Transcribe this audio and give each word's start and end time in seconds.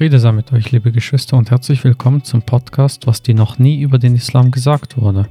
Friede 0.00 0.18
sei 0.18 0.32
mit 0.32 0.50
euch, 0.54 0.72
liebe 0.72 0.92
Geschwister, 0.92 1.36
und 1.36 1.50
herzlich 1.50 1.84
willkommen 1.84 2.24
zum 2.24 2.40
Podcast, 2.40 3.06
was 3.06 3.20
dir 3.20 3.34
noch 3.34 3.58
nie 3.58 3.82
über 3.82 3.98
den 3.98 4.14
Islam 4.14 4.50
gesagt 4.50 4.96
wurde. 4.96 5.28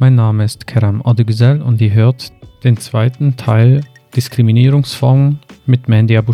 Mein 0.00 0.16
Name 0.16 0.42
ist 0.42 0.66
Kerem 0.66 1.00
Adegüzel 1.06 1.62
und 1.62 1.80
ihr 1.80 1.92
hört 1.92 2.32
den 2.64 2.76
zweiten 2.76 3.36
Teil 3.36 3.82
Diskriminierungsformen 4.16 5.38
mit 5.66 5.88
Mandy 5.88 6.16
Abu 6.16 6.32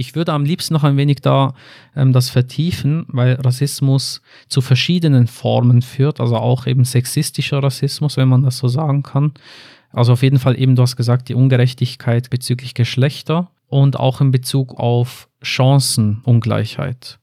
Ich 0.00 0.14
würde 0.14 0.32
am 0.32 0.46
liebsten 0.46 0.72
noch 0.72 0.82
ein 0.82 0.96
wenig 0.96 1.20
da 1.20 1.52
ähm, 1.94 2.14
das 2.14 2.30
vertiefen, 2.30 3.04
weil 3.08 3.34
Rassismus 3.34 4.22
zu 4.48 4.62
verschiedenen 4.62 5.26
Formen 5.26 5.82
führt, 5.82 6.20
also 6.20 6.36
auch 6.36 6.66
eben 6.66 6.86
sexistischer 6.86 7.62
Rassismus, 7.62 8.16
wenn 8.16 8.30
man 8.30 8.42
das 8.42 8.56
so 8.56 8.66
sagen 8.66 9.02
kann. 9.02 9.34
Also 9.92 10.14
auf 10.14 10.22
jeden 10.22 10.38
Fall 10.38 10.58
eben, 10.58 10.74
du 10.74 10.80
hast 10.80 10.96
gesagt, 10.96 11.28
die 11.28 11.34
Ungerechtigkeit 11.34 12.30
bezüglich 12.30 12.72
Geschlechter 12.72 13.50
und 13.68 14.00
auch 14.00 14.22
in 14.22 14.30
Bezug 14.30 14.80
auf 14.80 15.28
Chancenungleichheit. 15.42 17.18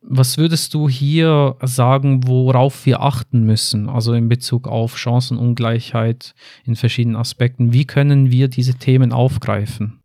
Was 0.00 0.38
würdest 0.38 0.72
du 0.72 0.88
hier 0.88 1.56
sagen, 1.62 2.28
worauf 2.28 2.86
wir 2.86 3.02
achten 3.02 3.42
müssen, 3.42 3.88
also 3.88 4.12
in 4.12 4.28
Bezug 4.28 4.68
auf 4.68 4.96
Chancenungleichheit 4.96 6.36
in 6.64 6.76
verschiedenen 6.76 7.16
Aspekten? 7.16 7.72
Wie 7.72 7.86
können 7.86 8.30
wir 8.30 8.46
diese 8.46 8.74
Themen 8.74 9.12
aufgreifen? 9.12 10.03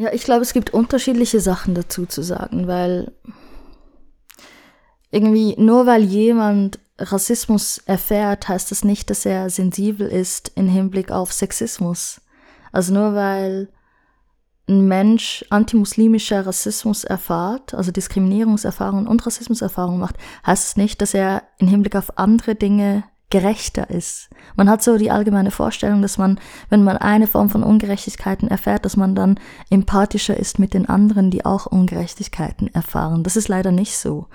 Ja, 0.00 0.12
ich 0.12 0.22
glaube, 0.22 0.42
es 0.42 0.52
gibt 0.52 0.72
unterschiedliche 0.72 1.40
Sachen 1.40 1.74
dazu 1.74 2.06
zu 2.06 2.22
sagen, 2.22 2.68
weil 2.68 3.12
irgendwie 5.10 5.56
nur 5.58 5.86
weil 5.86 6.04
jemand 6.04 6.78
Rassismus 7.00 7.78
erfährt, 7.84 8.48
heißt 8.48 8.70
das 8.70 8.84
nicht, 8.84 9.10
dass 9.10 9.26
er 9.26 9.50
sensibel 9.50 10.06
ist 10.06 10.52
im 10.54 10.68
Hinblick 10.68 11.10
auf 11.10 11.32
Sexismus. 11.32 12.20
Also 12.70 12.94
nur 12.94 13.16
weil 13.16 13.70
ein 14.68 14.86
Mensch 14.86 15.44
antimuslimischer 15.50 16.46
Rassismus 16.46 17.02
erfahrt, 17.02 17.74
also 17.74 17.90
Diskriminierungserfahrungen 17.90 19.08
und 19.08 19.26
Rassismuserfahrungen 19.26 19.98
macht, 19.98 20.16
heißt 20.46 20.64
es 20.64 20.76
nicht, 20.76 21.02
dass 21.02 21.12
er 21.12 21.42
im 21.58 21.66
Hinblick 21.66 21.96
auf 21.96 22.18
andere 22.18 22.54
Dinge 22.54 23.02
gerechter 23.30 23.90
ist. 23.90 24.30
Man 24.56 24.70
hat 24.70 24.82
so 24.82 24.96
die 24.96 25.10
allgemeine 25.10 25.50
Vorstellung, 25.50 26.00
dass 26.00 26.16
man, 26.16 26.40
wenn 26.70 26.82
man 26.82 26.96
eine 26.96 27.26
Form 27.26 27.50
von 27.50 27.62
Ungerechtigkeiten 27.62 28.48
erfährt, 28.48 28.84
dass 28.84 28.96
man 28.96 29.14
dann 29.14 29.38
empathischer 29.70 30.36
ist 30.36 30.58
mit 30.58 30.72
den 30.72 30.88
anderen, 30.88 31.30
die 31.30 31.44
auch 31.44 31.66
Ungerechtigkeiten 31.66 32.72
erfahren. 32.74 33.22
Das 33.22 33.36
ist 33.36 33.48
leider 33.48 33.70
nicht 33.70 33.96
so. 33.98 34.26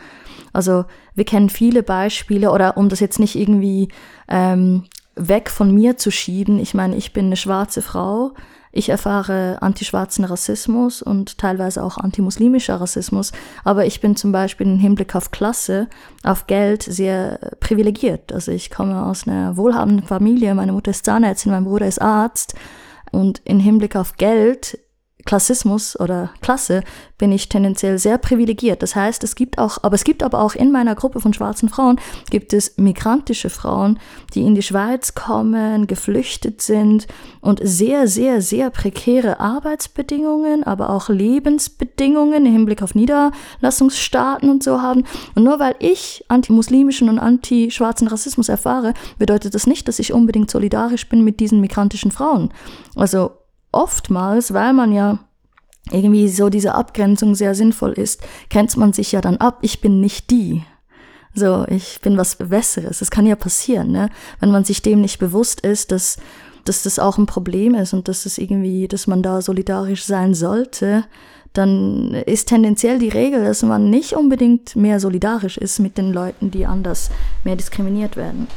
Also 0.52 0.86
wir 1.16 1.26
kennen 1.26 1.50
viele 1.50 1.82
Beispiele, 1.82 2.52
oder 2.52 2.78
um 2.78 2.90
das 2.90 3.00
jetzt 3.00 3.20
nicht 3.20 3.36
irgendwie 3.36 3.90
ähm, 4.28 4.86
weg 5.16 5.50
von 5.50 5.74
mir 5.74 5.98
zu 5.98 6.12
schieben, 6.12 6.60
ich 6.60 6.74
meine, 6.74 6.96
ich 6.96 7.14
bin 7.14 7.26
eine 7.26 7.38
schwarze 7.38 7.82
Frau, 7.82 8.34
ich 8.76 8.90
erfahre 8.90 9.62
antischwarzen 9.62 10.26
Rassismus 10.26 11.04
und 11.04 11.38
teilweise 11.38 11.84
auch 11.84 11.98
antimuslimischer 12.00 12.82
Rassismus, 12.82 13.32
aber 13.64 13.86
ich 13.86 14.02
bin 14.02 14.16
zum 14.16 14.32
Beispiel 14.32 14.68
im 14.68 14.80
Hinblick 14.80 15.16
auf 15.16 15.30
Klasse, 15.30 15.88
auf 16.24 16.48
Geld 16.48 16.82
sehr 16.82 17.38
privilegiert. 17.60 18.34
Also 18.34 18.52
ich 18.52 18.72
komme 18.72 19.06
aus 19.06 19.28
einer 19.28 19.56
wohlhabenden 19.58 20.08
Familie, 20.08 20.56
meine 20.56 20.74
Mutter 20.74 20.90
ist 20.90 21.06
Zahnärztin, 21.06 21.52
mein 21.52 21.66
Bruder 21.66 21.88
ist 21.88 22.02
Arzt 22.02 22.56
und 23.12 23.42
im 23.46 23.60
Hinblick 23.60 23.96
auf 23.96 24.18
Geld 24.18 24.80
Klassismus 25.26 26.00
oder 26.00 26.32
Klasse 26.42 26.84
bin 27.18 27.32
ich 27.32 27.48
tendenziell 27.48 27.98
sehr 27.98 28.18
privilegiert. 28.18 28.84
Das 28.84 28.96
heißt, 28.96 29.24
es 29.24 29.36
gibt 29.36 29.58
auch, 29.58 29.78
aber 29.82 29.96
es 29.96 30.04
gibt 30.04 30.24
aber 30.24 30.42
auch 30.42 30.56
in 30.56 30.72
meiner 30.72 30.96
Gruppe 30.96 31.22
von 31.22 31.34
schwarzen 31.34 31.70
Frauen 31.70 32.00
gibt 32.30 32.52
es 32.52 32.78
migrantische 32.78 33.50
Frauen, 33.50 34.00
die 34.34 34.42
in 34.42 34.56
die 34.56 34.62
Schweiz 34.62 35.16
kommen, 35.16 35.88
geflüchtet 35.88 36.62
sind 36.62 37.08
und 37.40 37.62
sehr, 37.64 38.08
sehr, 38.08 38.42
sehr 38.42 38.70
prekäre 38.70 39.40
Arbeitsbedingungen, 39.40 40.64
aber 40.64 40.90
auch 40.90 41.08
Lebensbedingungen 41.08 42.46
im 42.46 42.52
Hinblick 42.52 42.82
auf 42.82 42.94
Niederlassungsstaaten 42.94 44.50
und 44.50 44.64
so 44.64 44.82
haben. 44.82 45.06
Und 45.36 45.44
nur 45.44 45.60
weil 45.60 45.76
ich 45.80 46.26
antimuslimischen 46.28 47.08
und 47.08 47.20
anti-schwarzen 47.20 48.10
Rassismus 48.10 48.50
erfahre, 48.50 48.94
bedeutet 49.18 49.56
das 49.56 49.68
nicht, 49.68 49.88
dass 49.88 50.00
ich 50.00 50.12
unbedingt 50.12 50.52
solidarisch 50.52 51.08
bin 51.08 51.24
mit 51.24 51.40
diesen 51.40 51.62
migrantischen 51.62 52.12
Frauen. 52.12 52.50
Also 52.96 53.32
oftmals, 53.74 54.54
weil 54.54 54.74
man 54.74 54.92
ja 54.92 55.20
irgendwie 55.92 56.30
so 56.30 56.50
diese 56.50 56.76
Abgrenzung 56.76 57.36
sehr 57.36 57.56
sinnvoll 57.56 57.94
ist, 57.94 58.22
kennt 58.50 58.76
man 58.78 58.94
sich 58.94 59.12
ja 59.12 59.22
dann 59.22 59.38
ab, 59.38 59.60
ich 59.62 59.82
bin 59.82 60.00
nicht 60.00 60.32
die. 60.32 60.64
So, 61.36 61.66
ich 61.68 62.00
bin 62.02 62.18
was 62.18 62.36
Besseres. 62.36 63.00
Das 63.00 63.10
kann 63.10 63.26
ja 63.26 63.36
passieren, 63.36 63.92
ne? 63.92 64.10
Wenn 64.40 64.52
man 64.52 64.64
sich 64.64 64.82
dem 64.82 65.02
nicht 65.02 65.18
bewusst 65.18 65.62
ist, 65.62 65.92
dass, 65.92 66.18
dass 66.64 66.84
das 66.84 67.00
auch 67.00 67.18
ein 67.18 67.26
Problem 67.26 67.74
ist 67.74 67.94
und 67.94 68.08
dass 68.08 68.26
es 68.26 68.38
irgendwie, 68.38 68.88
dass 68.88 69.08
man 69.08 69.24
da 69.24 69.42
solidarisch 69.42 70.04
sein 70.04 70.36
sollte, 70.36 71.06
dann 71.54 72.14
ist 72.14 72.50
tendenziell 72.50 73.00
die 73.00 73.10
Regel, 73.10 73.44
dass 73.44 73.62
man 73.64 73.90
nicht 73.90 74.14
unbedingt 74.14 74.76
mehr 74.76 75.00
solidarisch 75.00 75.58
ist 75.58 75.80
mit 75.80 75.98
den 75.98 76.12
Leuten, 76.12 76.50
die 76.52 76.66
anders 76.66 77.10
mehr 77.44 77.56
diskriminiert 77.56 78.16
werden. 78.16 78.48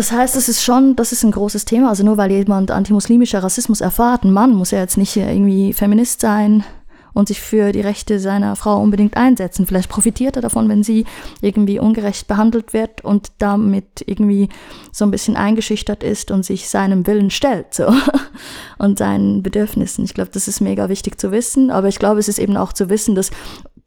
Das 0.00 0.12
heißt, 0.12 0.34
es 0.34 0.48
ist 0.48 0.62
schon, 0.62 0.96
das 0.96 1.12
ist 1.12 1.24
ein 1.24 1.30
großes 1.30 1.66
Thema. 1.66 1.90
Also 1.90 2.06
nur 2.06 2.16
weil 2.16 2.30
jemand 2.30 2.70
antimuslimischer 2.70 3.42
Rassismus 3.42 3.82
erfahrt, 3.82 4.24
ein 4.24 4.32
Mann 4.32 4.54
muss 4.54 4.70
ja 4.70 4.78
jetzt 4.78 4.96
nicht 4.96 5.14
irgendwie 5.14 5.74
Feminist 5.74 6.22
sein 6.22 6.64
und 7.12 7.28
sich 7.28 7.42
für 7.42 7.70
die 7.72 7.82
Rechte 7.82 8.18
seiner 8.18 8.56
Frau 8.56 8.80
unbedingt 8.80 9.18
einsetzen. 9.18 9.66
Vielleicht 9.66 9.90
profitiert 9.90 10.36
er 10.36 10.42
davon, 10.42 10.70
wenn 10.70 10.82
sie 10.82 11.04
irgendwie 11.42 11.78
ungerecht 11.78 12.28
behandelt 12.28 12.72
wird 12.72 13.04
und 13.04 13.32
damit 13.36 14.02
irgendwie 14.06 14.48
so 14.90 15.04
ein 15.04 15.10
bisschen 15.10 15.36
eingeschüchtert 15.36 16.02
ist 16.02 16.30
und 16.30 16.46
sich 16.46 16.70
seinem 16.70 17.06
Willen 17.06 17.30
stellt, 17.30 17.74
so. 17.74 17.92
Und 18.78 18.96
seinen 18.96 19.42
Bedürfnissen. 19.42 20.06
Ich 20.06 20.14
glaube, 20.14 20.30
das 20.32 20.48
ist 20.48 20.62
mega 20.62 20.88
wichtig 20.88 21.20
zu 21.20 21.30
wissen. 21.32 21.70
Aber 21.70 21.88
ich 21.88 21.98
glaube, 21.98 22.18
es 22.18 22.28
ist 22.28 22.38
eben 22.38 22.56
auch 22.56 22.72
zu 22.72 22.88
wissen, 22.88 23.14
dass 23.14 23.30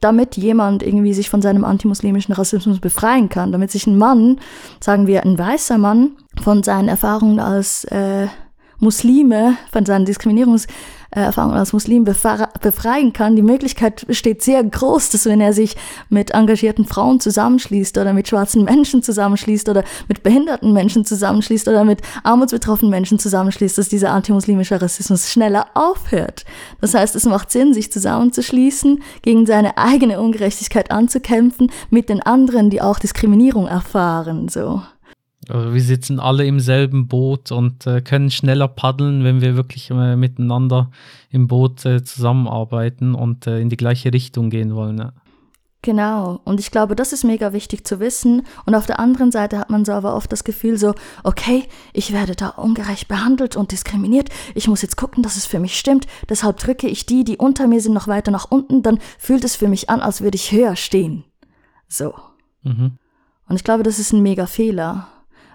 damit 0.03 0.35
jemand 0.35 0.83
irgendwie 0.83 1.13
sich 1.13 1.29
von 1.29 1.41
seinem 1.41 1.63
antimuslimischen 1.63 2.33
Rassismus 2.33 2.79
befreien 2.79 3.29
kann, 3.29 3.51
damit 3.51 3.71
sich 3.71 3.87
ein 3.87 3.97
Mann, 3.97 4.39
sagen 4.79 5.07
wir 5.07 5.23
ein 5.23 5.37
weißer 5.37 5.77
Mann, 5.77 6.11
von 6.41 6.63
seinen 6.63 6.89
Erfahrungen 6.89 7.39
als 7.39 7.85
äh, 7.85 8.27
Muslime, 8.79 9.55
von 9.71 9.85
seinen 9.85 10.05
Diskriminierungs 10.05 10.67
Erfahrung 11.21 11.53
als 11.53 11.73
Muslim 11.73 12.03
befreien 12.03 13.13
kann. 13.13 13.35
Die 13.35 13.41
Möglichkeit 13.41 14.05
besteht 14.07 14.41
sehr 14.41 14.63
groß, 14.63 15.09
dass 15.11 15.25
wenn 15.25 15.41
er 15.41 15.53
sich 15.53 15.75
mit 16.09 16.31
engagierten 16.31 16.85
Frauen 16.85 17.19
zusammenschließt 17.19 17.97
oder 17.97 18.13
mit 18.13 18.27
schwarzen 18.27 18.63
Menschen 18.63 19.03
zusammenschließt 19.03 19.69
oder 19.69 19.83
mit 20.07 20.23
behinderten 20.23 20.73
Menschen 20.73 21.05
zusammenschließt 21.05 21.67
oder 21.67 21.83
mit 21.83 22.01
armutsbetroffenen 22.23 22.89
Menschen 22.89 23.19
zusammenschließt, 23.19 23.77
dass 23.77 23.89
dieser 23.89 24.11
antimuslimische 24.11 24.81
Rassismus 24.81 25.31
schneller 25.31 25.67
aufhört. 25.73 26.45
Das 26.81 26.93
heißt, 26.93 27.15
es 27.15 27.25
macht 27.25 27.51
Sinn, 27.51 27.73
sich 27.73 27.91
zusammenzuschließen, 27.91 29.01
gegen 29.21 29.45
seine 29.45 29.77
eigene 29.77 30.19
Ungerechtigkeit 30.19 30.91
anzukämpfen, 30.91 31.71
mit 31.89 32.09
den 32.09 32.21
anderen, 32.21 32.69
die 32.69 32.81
auch 32.81 32.99
Diskriminierung 32.99 33.67
erfahren, 33.67 34.49
so. 34.49 34.81
Also 35.49 35.73
wir 35.73 35.81
sitzen 35.81 36.19
alle 36.19 36.45
im 36.45 36.59
selben 36.59 37.07
Boot 37.07 37.51
und 37.51 37.85
äh, 37.85 38.01
können 38.01 38.31
schneller 38.31 38.67
paddeln, 38.67 39.23
wenn 39.23 39.41
wir 39.41 39.55
wirklich 39.55 39.89
äh, 39.91 40.15
miteinander 40.15 40.91
im 41.29 41.47
Boot 41.47 41.85
äh, 41.85 42.03
zusammenarbeiten 42.03 43.15
und 43.15 43.47
äh, 43.47 43.59
in 43.59 43.69
die 43.69 43.77
gleiche 43.77 44.13
Richtung 44.13 44.49
gehen 44.49 44.75
wollen. 44.75 44.97
Ja. 44.97 45.13
Genau. 45.83 46.39
Und 46.45 46.61
ich 46.61 46.71
glaube, 46.71 46.95
das 46.95 47.11
ist 47.11 47.25
mega 47.25 47.51
wichtig 47.51 47.85
zu 47.85 47.99
wissen. 47.99 48.43
Und 48.65 48.73
auf 48.73 48.85
der 48.85 48.99
anderen 48.99 49.31
Seite 49.31 49.59
hat 49.59 49.69
man 49.69 49.83
so 49.83 49.91
aber 49.91 50.15
oft 50.15 50.31
das 50.31 50.45
Gefühl 50.45 50.77
so, 50.77 50.95
okay, 51.23 51.65
ich 51.91 52.13
werde 52.13 52.35
da 52.35 52.49
ungerecht 52.49 53.09
behandelt 53.09 53.57
und 53.57 53.73
diskriminiert. 53.73 54.29
Ich 54.55 54.69
muss 54.69 54.81
jetzt 54.81 54.95
gucken, 54.95 55.23
dass 55.23 55.35
es 55.35 55.45
für 55.45 55.59
mich 55.59 55.77
stimmt. 55.77 56.07
Deshalb 56.29 56.57
drücke 56.57 56.87
ich 56.87 57.05
die, 57.05 57.25
die 57.25 57.35
unter 57.35 57.67
mir 57.67 57.81
sind, 57.81 57.93
noch 57.93 58.07
weiter 58.07 58.31
nach 58.31 58.49
unten. 58.49 58.81
Dann 58.81 58.99
fühlt 59.19 59.43
es 59.43 59.57
für 59.57 59.67
mich 59.67 59.89
an, 59.89 59.99
als 59.99 60.21
würde 60.21 60.37
ich 60.37 60.53
höher 60.53 60.77
stehen. 60.77 61.25
So. 61.89 62.13
Mhm. 62.61 62.97
Und 63.49 63.55
ich 63.57 63.65
glaube, 63.65 63.83
das 63.83 63.99
ist 63.99 64.13
ein 64.13 64.23
mega 64.23 64.45
Fehler 64.45 65.09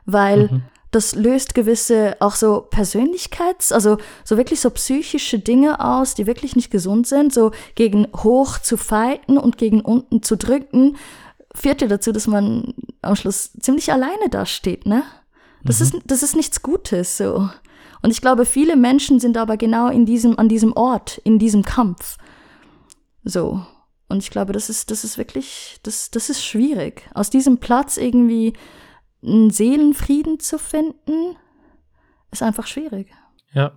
weil 0.09 0.49
mhm. 0.49 0.63
das 0.91 1.15
löst 1.15 1.55
gewisse 1.55 2.17
auch 2.21 2.35
so 2.35 2.67
Persönlichkeits-, 2.71 3.73
also 3.73 3.99
so 4.25 4.37
wirklich 4.37 4.61
so 4.61 4.71
psychische 4.71 5.39
Dinge 5.39 5.85
aus, 5.85 6.15
die 6.15 6.27
wirklich 6.27 6.57
nicht 6.57 6.71
gesund 6.71 7.07
sind, 7.07 7.33
so 7.33 7.53
gegen 7.75 8.09
hoch 8.17 8.59
zu 8.59 8.77
fighten 8.77 9.37
und 9.39 9.59
gegen 9.59 9.83
unten 9.83 10.23
zu 10.23 10.37
drücken, 10.37 10.97
führt 11.55 11.83
ja 11.83 11.89
dazu, 11.89 12.11
dass 12.11 12.27
man 12.27 12.75
am 13.03 13.17
Schluss 13.17 13.53
ziemlich 13.61 13.93
alleine 13.93 14.29
dasteht, 14.31 14.87
ne? 14.87 15.03
Das, 15.65 15.81
mhm. 15.81 15.85
ist, 15.85 15.95
das 16.07 16.23
ist 16.23 16.37
nichts 16.37 16.63
Gutes, 16.63 17.19
so. 17.19 17.49
Und 18.01 18.11
ich 18.11 18.21
glaube, 18.21 18.47
viele 18.47 18.77
Menschen 18.77 19.21
sind 19.21 19.37
aber 19.37 19.57
genau 19.57 19.89
in 19.89 20.07
diesem, 20.07 20.39
an 20.39 20.49
diesem 20.49 20.73
Ort, 20.73 21.19
in 21.19 21.39
diesem 21.39 21.65
Kampf. 21.65 22.17
So. 23.25 23.61
Und 24.09 24.23
ich 24.23 24.31
glaube, 24.31 24.53
das 24.53 24.71
ist, 24.71 24.91
das 24.91 25.05
ist 25.05 25.19
wirklich, 25.19 25.81
das, 25.83 26.11
das 26.11 26.31
ist 26.31 26.43
schwierig. 26.43 27.03
Aus 27.13 27.29
diesem 27.29 27.59
Platz 27.59 27.97
irgendwie 27.97 28.55
einen 29.23 29.51
Seelenfrieden 29.51 30.41
zu 30.41 30.59
finden, 30.59 31.37
ist 32.31 32.43
einfach 32.43 32.67
schwierig. 32.67 33.09
Ja, 33.53 33.73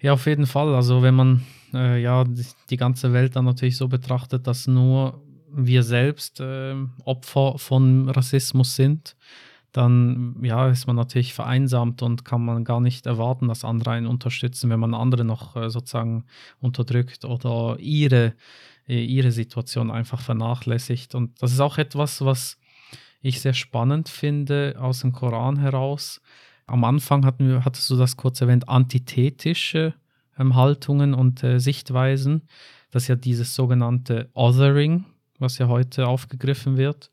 ja, 0.00 0.14
auf 0.14 0.26
jeden 0.26 0.46
Fall. 0.46 0.74
Also 0.74 1.02
wenn 1.02 1.14
man 1.14 1.44
äh, 1.74 2.00
ja 2.02 2.24
die, 2.70 2.76
ganze 2.76 3.12
Welt 3.12 3.36
dann 3.36 3.44
natürlich 3.44 3.76
so 3.76 3.88
betrachtet, 3.88 4.46
dass 4.46 4.66
nur 4.66 5.22
wir 5.52 5.82
selbst 5.82 6.40
äh, 6.40 6.74
Opfer 7.04 7.58
von 7.58 8.08
Rassismus 8.08 8.76
sind, 8.76 9.16
dann 9.72 10.36
ja, 10.42 10.68
ist 10.68 10.86
man 10.86 10.96
natürlich 10.96 11.34
vereinsamt 11.34 12.02
und 12.02 12.24
kann 12.24 12.44
man 12.44 12.64
gar 12.64 12.80
nicht 12.80 13.06
erwarten, 13.06 13.46
dass 13.48 13.64
andere 13.64 13.92
einen 13.92 14.06
unterstützen, 14.06 14.70
wenn 14.70 14.80
man 14.80 14.94
andere 14.94 15.24
noch 15.24 15.54
äh, 15.54 15.70
sozusagen 15.70 16.24
unterdrückt 16.60 17.24
oder 17.24 17.76
ihre, 17.78 18.34
ihre 18.86 19.30
Situation 19.30 19.90
einfach 19.90 20.20
vernachlässigt. 20.20 21.14
Und 21.14 21.40
das 21.40 21.52
ist 21.52 21.60
auch 21.60 21.78
etwas, 21.78 22.24
was 22.24 22.59
ich 23.20 23.40
sehr 23.40 23.54
spannend 23.54 24.08
finde 24.08 24.76
aus 24.78 25.00
dem 25.00 25.12
Koran 25.12 25.58
heraus. 25.58 26.20
Am 26.66 26.84
Anfang 26.84 27.24
hatten 27.24 27.48
wir, 27.48 27.64
hattest 27.64 27.90
du 27.90 27.96
das 27.96 28.16
kurz 28.16 28.40
erwähnt, 28.40 28.68
antithetische 28.68 29.94
ähm, 30.38 30.54
Haltungen 30.54 31.14
und 31.14 31.42
äh, 31.42 31.58
Sichtweisen. 31.58 32.42
Das 32.90 33.04
ist 33.04 33.08
ja 33.08 33.16
dieses 33.16 33.54
sogenannte 33.54 34.30
Othering, 34.34 35.04
was 35.38 35.58
ja 35.58 35.68
heute 35.68 36.06
aufgegriffen 36.06 36.76
wird. 36.76 37.10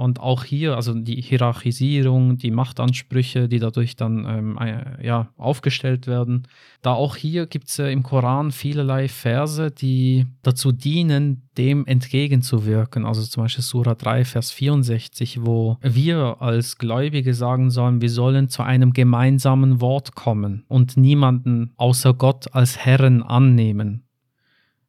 Und 0.00 0.18
auch 0.18 0.44
hier, 0.44 0.76
also 0.76 0.94
die 0.94 1.20
Hierarchisierung, 1.20 2.38
die 2.38 2.50
Machtansprüche, 2.50 3.50
die 3.50 3.58
dadurch 3.58 3.96
dann 3.96 4.24
ähm, 4.26 4.58
äh, 4.58 5.06
ja, 5.06 5.28
aufgestellt 5.36 6.06
werden. 6.06 6.48
Da 6.80 6.94
auch 6.94 7.16
hier 7.16 7.46
gibt 7.46 7.68
es 7.68 7.78
äh, 7.78 7.92
im 7.92 8.02
Koran 8.02 8.50
vielerlei 8.50 9.08
Verse, 9.08 9.70
die 9.70 10.24
dazu 10.40 10.72
dienen, 10.72 11.50
dem 11.58 11.84
entgegenzuwirken. 11.84 13.04
Also 13.04 13.20
zum 13.24 13.42
Beispiel 13.42 13.62
Surah 13.62 13.94
3, 13.94 14.24
Vers 14.24 14.50
64, 14.52 15.44
wo 15.44 15.76
wir 15.82 16.40
als 16.40 16.78
Gläubige 16.78 17.34
sagen 17.34 17.68
sollen, 17.68 18.00
wir 18.00 18.08
sollen 18.08 18.48
zu 18.48 18.62
einem 18.62 18.94
gemeinsamen 18.94 19.82
Wort 19.82 20.14
kommen 20.14 20.64
und 20.68 20.96
niemanden 20.96 21.74
außer 21.76 22.14
Gott 22.14 22.54
als 22.54 22.78
Herren 22.78 23.22
annehmen. 23.22 24.04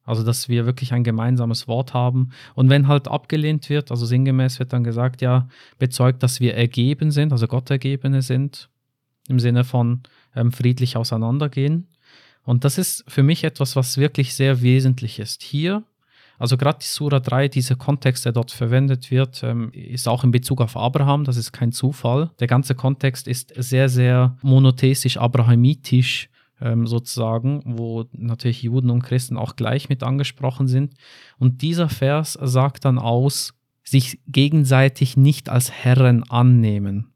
Also, 0.04 0.24
dass 0.24 0.50
wir 0.50 0.66
wirklich 0.66 0.94
ein 0.94 1.04
gemeinsames 1.04 1.68
Wort 1.68 1.94
haben. 1.94 2.32
Und 2.56 2.70
wenn 2.70 2.88
halt 2.88 3.08
abgelehnt 3.08 3.70
wird, 3.70 3.92
also 3.92 4.06
sinngemäß 4.06 4.60
wird 4.60 4.74
dann 4.74 4.84
gesagt, 4.84 5.22
ja, 5.22 5.48
bezeugt, 5.78 6.24
dass 6.24 6.40
wir 6.40 6.56
ergeben 6.56 7.12
sind, 7.12 7.32
also 7.32 7.48
Gott 7.48 7.70
ergebene 7.70 8.22
sind, 8.22 8.70
im 9.28 9.40
Sinne 9.40 9.64
von 9.64 10.02
ähm, 10.36 10.52
friedlich 10.52 10.98
auseinandergehen. 10.98 11.88
Und 12.44 12.66
das 12.66 12.78
ist 12.80 13.04
für 13.08 13.22
mich 13.22 13.44
etwas, 13.44 13.76
was 13.76 13.98
wirklich 13.98 14.34
sehr 14.34 14.62
wesentlich 14.62 15.20
ist. 15.20 15.44
Hier, 15.44 15.84
also 16.40 16.58
gerade 16.58 16.80
die 16.80 16.88
Sura 16.88 17.20
3, 17.20 17.50
dieser 17.50 17.76
Kontext, 17.76 18.26
der 18.26 18.32
dort 18.32 18.50
verwendet 18.50 19.12
wird, 19.12 19.44
ähm, 19.44 19.72
ist 19.74 20.08
auch 20.08 20.24
in 20.24 20.32
Bezug 20.32 20.60
auf 20.60 20.76
Abraham, 20.76 21.24
das 21.24 21.38
ist 21.38 21.52
kein 21.52 21.72
Zufall. 21.72 22.32
Der 22.40 22.48
ganze 22.48 22.74
Kontext 22.74 23.28
ist 23.28 23.54
sehr, 23.56 23.90
sehr 23.90 24.36
monotheistisch, 24.42 25.18
abrahamitisch 25.18 26.31
ähm, 26.62 26.88
sozusagen, 26.88 27.62
wo 27.66 28.06
natürlich 28.14 28.64
Juden 28.64 28.90
und 28.90 29.04
Christen 29.04 29.38
auch 29.38 29.56
gleich 29.56 29.90
mit 29.90 30.04
angesprochen 30.04 30.68
sind. 30.68 30.94
Und 31.38 31.62
dieser 31.62 31.90
Vers 31.90 32.38
sagt 32.42 32.86
dann 32.86 33.00
aus, 33.00 33.54
sich 33.84 34.20
gegenseitig 34.28 35.18
nicht 35.18 35.50
als 35.50 35.72
Herren 35.72 36.24
annehmen. 36.30 37.08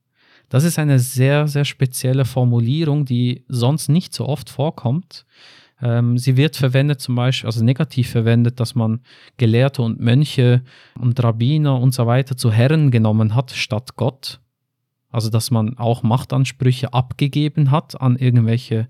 Das 0.49 0.63
ist 0.63 0.79
eine 0.79 0.99
sehr, 0.99 1.47
sehr 1.47 1.65
spezielle 1.65 2.25
Formulierung, 2.25 3.05
die 3.05 3.45
sonst 3.47 3.89
nicht 3.89 4.13
so 4.13 4.27
oft 4.27 4.49
vorkommt. 4.49 5.25
Ähm, 5.81 6.17
sie 6.17 6.37
wird 6.37 6.55
verwendet 6.55 7.01
zum 7.01 7.15
Beispiel, 7.15 7.47
also 7.47 7.63
negativ 7.63 8.09
verwendet, 8.09 8.59
dass 8.59 8.75
man 8.75 9.01
Gelehrte 9.37 9.81
und 9.81 9.99
Mönche 9.99 10.63
und 10.99 11.21
Rabbiner 11.21 11.79
und 11.79 11.93
so 11.93 12.05
weiter 12.07 12.37
zu 12.37 12.51
Herren 12.51 12.91
genommen 12.91 13.35
hat 13.35 13.51
statt 13.51 13.95
Gott. 13.95 14.39
Also 15.09 15.29
dass 15.29 15.51
man 15.51 15.77
auch 15.77 16.03
Machtansprüche 16.03 16.93
abgegeben 16.93 17.71
hat 17.71 17.99
an 17.99 18.17
irgendwelche 18.17 18.87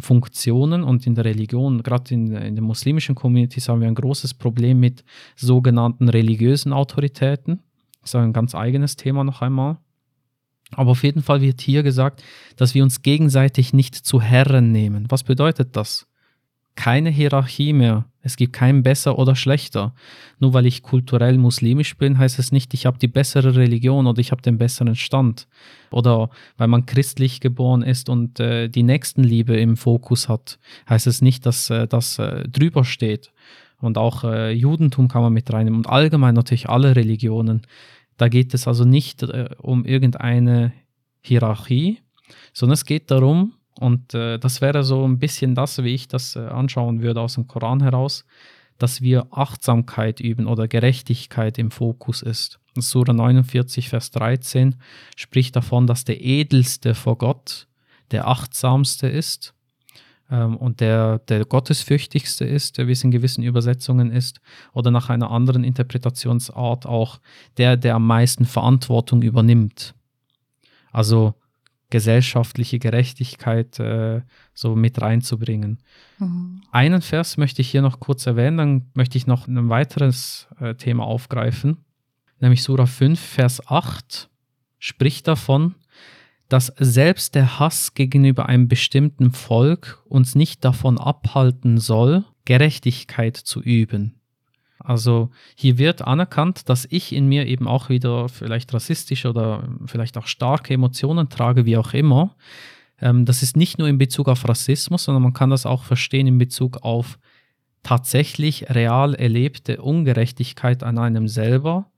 Funktionen 0.00 0.82
und 0.82 1.06
in 1.06 1.14
der 1.14 1.24
Religion, 1.24 1.82
gerade 1.82 2.12
in, 2.14 2.34
in 2.34 2.54
den 2.54 2.64
muslimischen 2.64 3.14
Communities, 3.14 3.68
haben 3.68 3.80
wir 3.80 3.88
ein 3.88 3.94
großes 3.94 4.34
Problem 4.34 4.78
mit 4.78 5.04
sogenannten 5.36 6.08
religiösen 6.08 6.72
Autoritäten. 6.72 7.60
Das 8.00 8.10
ist 8.10 8.14
ein 8.16 8.32
ganz 8.32 8.54
eigenes 8.54 8.96
Thema 8.96 9.24
noch 9.24 9.42
einmal. 9.42 9.78
Aber 10.72 10.92
auf 10.92 11.02
jeden 11.02 11.22
Fall 11.22 11.40
wird 11.40 11.60
hier 11.60 11.82
gesagt, 11.82 12.22
dass 12.56 12.74
wir 12.74 12.82
uns 12.82 13.02
gegenseitig 13.02 13.72
nicht 13.72 13.94
zu 13.94 14.20
Herren 14.20 14.70
nehmen. 14.70 15.06
Was 15.08 15.24
bedeutet 15.24 15.76
das? 15.76 16.06
Keine 16.74 17.10
Hierarchie 17.10 17.72
mehr. 17.72 18.06
Es 18.22 18.36
gibt 18.36 18.52
kein 18.52 18.82
besser 18.82 19.18
oder 19.18 19.34
schlechter. 19.34 19.94
Nur 20.38 20.52
weil 20.52 20.66
ich 20.66 20.82
kulturell 20.82 21.38
muslimisch 21.38 21.96
bin, 21.96 22.18
heißt 22.18 22.38
es 22.38 22.52
nicht, 22.52 22.74
ich 22.74 22.86
habe 22.86 22.98
die 22.98 23.08
bessere 23.08 23.56
Religion 23.56 24.06
oder 24.06 24.18
ich 24.18 24.30
habe 24.30 24.42
den 24.42 24.58
besseren 24.58 24.94
Stand. 24.94 25.48
Oder 25.90 26.30
weil 26.56 26.68
man 26.68 26.86
christlich 26.86 27.40
geboren 27.40 27.82
ist 27.82 28.08
und 28.08 28.40
äh, 28.40 28.68
die 28.68 28.82
Nächstenliebe 28.82 29.56
im 29.56 29.76
Fokus 29.76 30.28
hat, 30.28 30.58
heißt 30.88 31.06
es 31.06 31.22
nicht, 31.22 31.46
dass 31.46 31.70
äh, 31.70 31.86
das 31.86 32.18
äh, 32.18 32.46
drüber 32.48 32.84
steht. 32.84 33.32
Und 33.80 33.96
auch 33.96 34.24
äh, 34.24 34.52
Judentum 34.52 35.08
kann 35.08 35.22
man 35.22 35.32
mit 35.32 35.50
reinnehmen 35.52 35.78
und 35.78 35.88
allgemein 35.88 36.34
natürlich 36.34 36.68
alle 36.68 36.96
Religionen. 36.96 37.62
Da 38.18 38.28
geht 38.28 38.52
es 38.52 38.68
also 38.68 38.84
nicht 38.84 39.22
äh, 39.22 39.48
um 39.58 39.86
irgendeine 39.86 40.72
Hierarchie, 41.22 42.00
sondern 42.52 42.74
es 42.74 42.84
geht 42.84 43.10
darum, 43.10 43.54
und 43.80 44.14
äh, 44.14 44.38
das 44.38 44.60
wäre 44.60 44.84
so 44.84 45.06
ein 45.06 45.18
bisschen 45.18 45.54
das, 45.54 45.82
wie 45.82 45.94
ich 45.94 46.06
das 46.06 46.36
äh, 46.36 46.40
anschauen 46.40 47.02
würde 47.02 47.20
aus 47.20 47.34
dem 47.34 47.46
Koran 47.46 47.82
heraus, 47.82 48.24
dass 48.78 49.00
wir 49.00 49.26
Achtsamkeit 49.30 50.20
üben 50.20 50.46
oder 50.46 50.68
Gerechtigkeit 50.68 51.58
im 51.58 51.70
Fokus 51.70 52.22
ist. 52.22 52.60
Surah 52.78 53.12
49, 53.12 53.88
Vers 53.88 54.10
13 54.10 54.76
spricht 55.16 55.56
davon, 55.56 55.86
dass 55.86 56.04
der 56.04 56.20
Edelste 56.20 56.94
vor 56.94 57.18
Gott 57.18 57.66
der 58.10 58.28
Achtsamste 58.28 59.08
ist 59.08 59.54
ähm, 60.30 60.56
und 60.56 60.80
der, 60.80 61.18
der 61.20 61.44
Gottesfürchtigste 61.44 62.44
ist, 62.44 62.78
wie 62.78 62.92
es 62.92 63.02
in 63.02 63.10
gewissen 63.10 63.42
Übersetzungen 63.42 64.10
ist, 64.10 64.40
oder 64.72 64.90
nach 64.90 65.08
einer 65.08 65.30
anderen 65.30 65.64
Interpretationsart 65.64 66.86
auch 66.86 67.20
der, 67.56 67.76
der 67.76 67.94
am 67.94 68.06
meisten 68.06 68.44
Verantwortung 68.44 69.22
übernimmt. 69.22 69.94
Also 70.92 71.34
gesellschaftliche 71.90 72.78
Gerechtigkeit 72.78 73.78
äh, 73.78 74.22
so 74.54 74.76
mit 74.76 75.00
reinzubringen. 75.00 75.78
Mhm. 76.18 76.62
Einen 76.70 77.02
Vers 77.02 77.36
möchte 77.36 77.62
ich 77.62 77.70
hier 77.70 77.82
noch 77.82 78.00
kurz 78.00 78.26
erwähnen, 78.26 78.56
dann 78.56 78.90
möchte 78.94 79.18
ich 79.18 79.26
noch 79.26 79.46
ein 79.46 79.68
weiteres 79.68 80.48
äh, 80.60 80.74
Thema 80.74 81.04
aufgreifen, 81.04 81.78
nämlich 82.40 82.62
Surah 82.62 82.86
5, 82.86 83.18
Vers 83.18 83.66
8 83.66 84.30
spricht 84.78 85.28
davon, 85.28 85.74
dass 86.48 86.72
selbst 86.78 87.34
der 87.36 87.60
Hass 87.60 87.94
gegenüber 87.94 88.46
einem 88.46 88.66
bestimmten 88.66 89.30
Volk 89.30 90.02
uns 90.08 90.34
nicht 90.34 90.64
davon 90.64 90.98
abhalten 90.98 91.78
soll, 91.78 92.24
Gerechtigkeit 92.44 93.36
zu 93.36 93.62
üben. 93.62 94.19
Also 94.80 95.30
hier 95.54 95.78
wird 95.78 96.02
anerkannt, 96.02 96.68
dass 96.68 96.86
ich 96.90 97.12
in 97.12 97.28
mir 97.28 97.46
eben 97.46 97.68
auch 97.68 97.88
wieder 97.88 98.28
vielleicht 98.28 98.72
rassistische 98.72 99.28
oder 99.28 99.68
vielleicht 99.86 100.16
auch 100.18 100.26
starke 100.26 100.74
Emotionen 100.74 101.28
trage, 101.28 101.66
wie 101.66 101.76
auch 101.76 101.92
immer. 101.92 102.36
Ähm, 103.00 103.24
das 103.24 103.42
ist 103.42 103.56
nicht 103.56 103.78
nur 103.78 103.88
in 103.88 103.98
Bezug 103.98 104.28
auf 104.28 104.48
Rassismus, 104.48 105.04
sondern 105.04 105.22
man 105.22 105.32
kann 105.32 105.50
das 105.50 105.66
auch 105.66 105.84
verstehen 105.84 106.26
in 106.26 106.38
Bezug 106.38 106.78
auf 106.82 107.18
tatsächlich 107.82 108.68
real 108.70 109.14
erlebte 109.14 109.80
Ungerechtigkeit 109.80 110.82
an 110.82 110.98
einem 110.98 111.28
selber, 111.28 111.90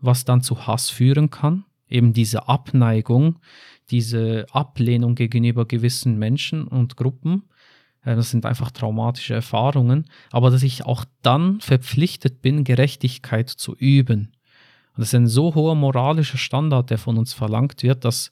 was 0.00 0.24
dann 0.24 0.42
zu 0.42 0.66
Hass 0.66 0.90
führen 0.90 1.30
kann. 1.30 1.64
Eben 1.88 2.12
diese 2.12 2.48
Abneigung, 2.48 3.38
diese 3.90 4.46
Ablehnung 4.50 5.14
gegenüber 5.14 5.66
gewissen 5.66 6.18
Menschen 6.18 6.66
und 6.66 6.96
Gruppen 6.96 7.44
das 8.14 8.30
sind 8.30 8.46
einfach 8.46 8.70
traumatische 8.70 9.34
Erfahrungen, 9.34 10.06
aber 10.30 10.50
dass 10.50 10.62
ich 10.62 10.86
auch 10.86 11.04
dann 11.22 11.60
verpflichtet 11.60 12.40
bin, 12.40 12.62
Gerechtigkeit 12.62 13.50
zu 13.50 13.74
üben. 13.74 14.32
Und 14.94 15.00
das 15.00 15.08
ist 15.08 15.14
ein 15.14 15.26
so 15.26 15.54
hoher 15.54 15.74
moralischer 15.74 16.38
Standard, 16.38 16.90
der 16.90 16.98
von 16.98 17.18
uns 17.18 17.32
verlangt 17.32 17.82
wird, 17.82 18.04
dass 18.04 18.30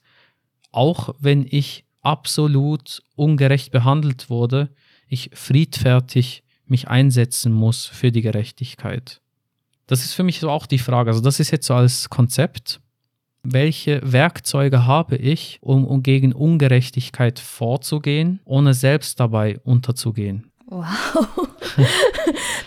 auch 0.71 1.13
wenn 1.19 1.45
ich 1.49 1.85
absolut 2.01 3.03
ungerecht 3.15 3.71
behandelt 3.71 4.29
wurde, 4.29 4.69
ich 5.07 5.31
friedfertig 5.33 6.43
mich 6.65 6.87
einsetzen 6.87 7.51
muss 7.51 7.85
für 7.85 8.11
die 8.11 8.21
Gerechtigkeit. 8.21 9.21
Das 9.87 10.03
ist 10.03 10.13
für 10.13 10.23
mich 10.23 10.39
so 10.39 10.49
auch 10.49 10.65
die 10.65 10.79
Frage. 10.79 11.11
Also 11.11 11.21
das 11.21 11.39
ist 11.39 11.51
jetzt 11.51 11.67
so 11.67 11.75
als 11.75 12.09
Konzept 12.09 12.79
welche 13.45 14.01
Werkzeuge 14.03 14.85
habe 14.85 15.15
ich, 15.15 15.59
um, 15.61 15.85
um 15.85 16.03
gegen 16.03 16.33
Ungerechtigkeit 16.33 17.39
vorzugehen, 17.39 18.39
ohne 18.45 18.73
selbst 18.73 19.19
dabei 19.19 19.59
unterzugehen? 19.63 20.51
Wow. 20.67 20.85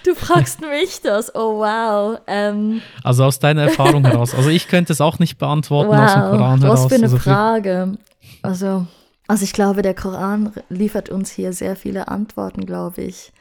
Du 0.04 0.14
fragst 0.14 0.60
mich 0.60 1.02
das. 1.02 1.34
Oh 1.34 1.58
wow. 1.58 2.18
Ähm. 2.26 2.80
Also 3.02 3.24
aus 3.24 3.40
deiner 3.40 3.62
Erfahrung 3.62 4.04
heraus. 4.06 4.34
Also 4.34 4.48
ich 4.48 4.68
könnte 4.68 4.92
es 4.92 5.00
auch 5.00 5.18
nicht 5.18 5.36
beantworten 5.36 5.90
wow. 5.90 6.00
aus 6.00 6.12
dem 6.14 6.22
Koran 6.22 6.60
heraus. 6.62 6.80
Was 6.84 6.88
für 6.88 6.94
eine 6.94 7.04
also 7.04 7.18
Frage. 7.18 7.98
Also, 8.40 8.86
also 9.26 9.44
ich 9.44 9.52
glaube, 9.52 9.82
der 9.82 9.94
Koran 9.94 10.52
liefert 10.70 11.10
uns 11.10 11.30
hier 11.30 11.52
sehr 11.52 11.76
viele 11.76 12.08
Antworten, 12.08 12.64
glaube 12.64 13.02
ich. 13.02 13.32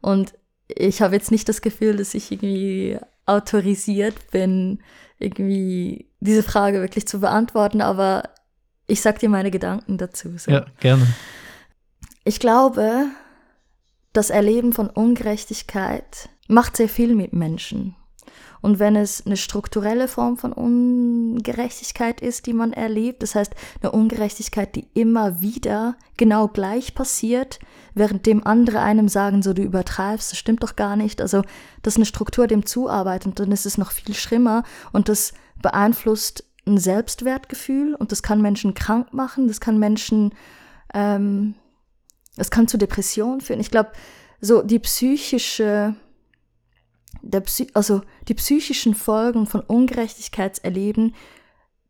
Und 0.00 0.32
ich 0.68 1.02
habe 1.02 1.14
jetzt 1.14 1.30
nicht 1.30 1.48
das 1.48 1.60
Gefühl, 1.60 1.96
dass 1.96 2.14
ich 2.14 2.32
irgendwie 2.32 2.98
autorisiert 3.26 4.30
bin, 4.30 4.82
irgendwie 5.18 6.10
diese 6.20 6.42
Frage 6.42 6.80
wirklich 6.80 7.06
zu 7.06 7.20
beantworten, 7.20 7.80
aber 7.80 8.30
ich 8.86 9.00
sag 9.00 9.18
dir 9.18 9.28
meine 9.28 9.50
Gedanken 9.50 9.98
dazu. 9.98 10.36
So. 10.36 10.50
Ja, 10.50 10.66
gerne. 10.80 11.06
Ich 12.24 12.40
glaube, 12.40 13.06
das 14.12 14.30
Erleben 14.30 14.72
von 14.72 14.88
Ungerechtigkeit 14.88 16.28
macht 16.48 16.76
sehr 16.76 16.88
viel 16.88 17.14
mit 17.14 17.32
Menschen. 17.32 17.96
Und 18.64 18.78
wenn 18.78 18.96
es 18.96 19.26
eine 19.26 19.36
strukturelle 19.36 20.08
Form 20.08 20.38
von 20.38 20.54
Ungerechtigkeit 20.54 22.22
ist, 22.22 22.46
die 22.46 22.54
man 22.54 22.72
erlebt, 22.72 23.22
das 23.22 23.34
heißt 23.34 23.52
eine 23.82 23.92
Ungerechtigkeit, 23.92 24.74
die 24.74 24.88
immer 24.94 25.42
wieder 25.42 25.96
genau 26.16 26.48
gleich 26.48 26.94
passiert, 26.94 27.58
während 27.92 28.24
dem 28.24 28.46
andere 28.46 28.80
einem 28.80 29.08
sagen, 29.08 29.42
so 29.42 29.52
du 29.52 29.60
übertreibst, 29.60 30.32
das 30.32 30.38
stimmt 30.38 30.62
doch 30.62 30.76
gar 30.76 30.96
nicht. 30.96 31.20
Also 31.20 31.42
das 31.82 31.92
ist 31.92 31.98
eine 31.98 32.06
Struktur 32.06 32.46
dem 32.46 32.64
zuarbeitet, 32.64 33.38
dann 33.38 33.52
ist 33.52 33.66
es 33.66 33.76
noch 33.76 33.90
viel 33.90 34.14
schlimmer 34.14 34.62
und 34.94 35.10
das 35.10 35.34
beeinflusst 35.60 36.44
ein 36.66 36.78
Selbstwertgefühl 36.78 37.94
und 37.94 38.12
das 38.12 38.22
kann 38.22 38.40
Menschen 38.40 38.72
krank 38.72 39.12
machen, 39.12 39.46
das 39.46 39.60
kann 39.60 39.78
Menschen, 39.78 40.32
ähm, 40.94 41.54
das 42.38 42.50
kann 42.50 42.66
zu 42.66 42.78
Depressionen 42.78 43.42
führen. 43.42 43.60
Ich 43.60 43.70
glaube, 43.70 43.90
so 44.40 44.62
die 44.62 44.78
psychische, 44.78 45.96
also 47.74 48.02
die 48.28 48.34
psychischen 48.34 48.94
Folgen 48.94 49.46
von 49.46 49.60
Ungerechtigkeitserleben, 49.60 51.14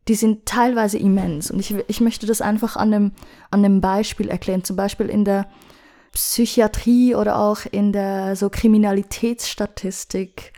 die 0.07 0.15
sind 0.15 0.45
teilweise 0.45 0.97
immens. 0.97 1.51
Und 1.51 1.59
ich, 1.59 1.75
ich 1.87 2.01
möchte 2.01 2.25
das 2.25 2.41
einfach 2.41 2.75
an 2.75 2.93
einem, 2.93 3.11
an 3.49 3.65
einem 3.65 3.81
Beispiel 3.81 4.29
erklären. 4.29 4.63
Zum 4.63 4.75
Beispiel 4.75 5.07
in 5.07 5.25
der 5.25 5.47
Psychiatrie 6.13 7.15
oder 7.15 7.39
auch 7.39 7.59
in 7.71 7.91
der 7.91 8.35
so 8.35 8.49
Kriminalitätsstatistik 8.49 10.53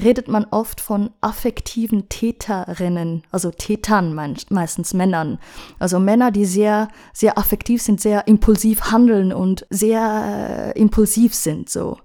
redet 0.00 0.28
man 0.28 0.46
oft 0.50 0.80
von 0.80 1.10
affektiven 1.20 2.08
Täterinnen, 2.08 3.22
also 3.30 3.50
Tätern 3.50 4.14
meistens 4.14 4.94
Männern. 4.94 5.38
Also 5.78 5.98
Männer, 5.98 6.30
die 6.30 6.44
sehr, 6.44 6.88
sehr 7.12 7.38
affektiv 7.38 7.82
sind, 7.82 8.00
sehr 8.00 8.26
impulsiv 8.26 8.92
handeln 8.92 9.32
und 9.32 9.66
sehr 9.70 10.72
äh, 10.74 10.78
impulsiv 10.78 11.34
sind, 11.34 11.68
so. 11.68 11.98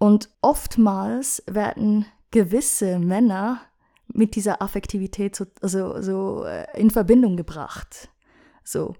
Und 0.00 0.30
oftmals 0.40 1.42
werden 1.46 2.06
gewisse 2.30 2.98
Männer 2.98 3.60
mit 4.08 4.34
dieser 4.34 4.62
Affektivität 4.62 5.36
so, 5.36 5.44
also, 5.60 6.00
so 6.00 6.44
äh, 6.44 6.66
in 6.74 6.90
Verbindung 6.90 7.36
gebracht. 7.36 8.08
So. 8.64 8.94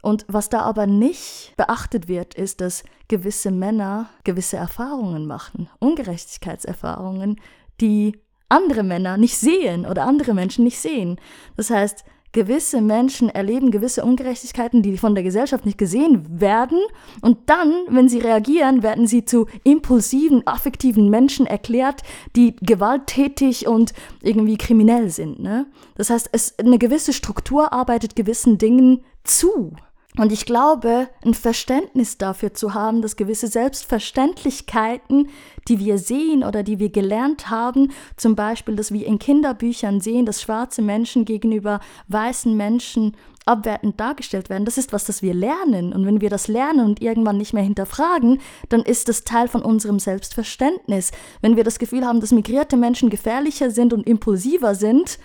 Und 0.00 0.24
was 0.26 0.48
da 0.48 0.60
aber 0.60 0.86
nicht 0.86 1.52
beachtet 1.58 2.08
wird, 2.08 2.32
ist, 2.32 2.62
dass 2.62 2.82
gewisse 3.08 3.50
Männer 3.50 4.08
gewisse 4.24 4.56
Erfahrungen 4.56 5.26
machen, 5.26 5.68
Ungerechtigkeitserfahrungen, 5.80 7.38
die 7.82 8.18
andere 8.48 8.84
Männer 8.84 9.18
nicht 9.18 9.36
sehen 9.36 9.84
oder 9.84 10.06
andere 10.06 10.32
Menschen 10.32 10.64
nicht 10.64 10.78
sehen. 10.78 11.20
Das 11.56 11.68
heißt, 11.68 12.06
gewisse 12.38 12.80
Menschen 12.80 13.30
erleben 13.30 13.72
gewisse 13.72 14.04
Ungerechtigkeiten, 14.04 14.80
die 14.80 14.96
von 14.96 15.16
der 15.16 15.24
Gesellschaft 15.24 15.66
nicht 15.66 15.76
gesehen 15.76 16.40
werden. 16.40 16.78
Und 17.20 17.50
dann, 17.50 17.72
wenn 17.88 18.08
sie 18.08 18.20
reagieren, 18.20 18.84
werden 18.84 19.08
sie 19.08 19.24
zu 19.24 19.46
impulsiven, 19.64 20.46
affektiven 20.46 21.10
Menschen 21.10 21.46
erklärt, 21.46 22.02
die 22.36 22.54
gewalttätig 22.62 23.66
und 23.66 23.92
irgendwie 24.22 24.56
kriminell 24.56 25.10
sind. 25.10 25.40
Ne? 25.40 25.66
Das 25.96 26.10
heißt, 26.10 26.30
es, 26.30 26.56
eine 26.60 26.78
gewisse 26.78 27.12
Struktur 27.12 27.72
arbeitet 27.72 28.14
gewissen 28.14 28.56
Dingen 28.56 29.00
zu. 29.24 29.72
Und 30.16 30.32
ich 30.32 30.46
glaube, 30.46 31.08
ein 31.24 31.34
Verständnis 31.34 32.18
dafür 32.18 32.54
zu 32.54 32.74
haben, 32.74 33.02
dass 33.02 33.16
gewisse 33.16 33.46
Selbstverständlichkeiten, 33.46 35.28
die 35.68 35.78
wir 35.78 35.98
sehen 35.98 36.42
oder 36.42 36.62
die 36.62 36.78
wir 36.78 36.88
gelernt 36.88 37.50
haben, 37.50 37.92
zum 38.16 38.34
Beispiel, 38.34 38.74
dass 38.74 38.90
wir 38.90 39.06
in 39.06 39.18
Kinderbüchern 39.18 40.00
sehen, 40.00 40.26
dass 40.26 40.42
schwarze 40.42 40.82
Menschen 40.82 41.24
gegenüber 41.24 41.80
weißen 42.08 42.56
Menschen 42.56 43.16
abwertend 43.44 43.98
dargestellt 43.98 44.50
werden, 44.50 44.64
das 44.64 44.76
ist 44.76 44.92
was, 44.92 45.04
das 45.04 45.22
wir 45.22 45.34
lernen. 45.34 45.92
Und 45.92 46.04
wenn 46.04 46.20
wir 46.20 46.30
das 46.30 46.48
lernen 46.48 46.84
und 46.84 47.00
irgendwann 47.00 47.38
nicht 47.38 47.54
mehr 47.54 47.62
hinterfragen, 47.62 48.40
dann 48.68 48.82
ist 48.82 49.08
das 49.08 49.24
Teil 49.24 49.48
von 49.48 49.62
unserem 49.62 49.98
Selbstverständnis. 49.98 51.12
Wenn 51.40 51.56
wir 51.56 51.64
das 51.64 51.78
Gefühl 51.78 52.04
haben, 52.04 52.20
dass 52.20 52.32
migrierte 52.32 52.76
Menschen 52.76 53.08
gefährlicher 53.08 53.70
sind 53.70 53.92
und 53.92 54.06
impulsiver 54.06 54.74
sind, 54.74 55.18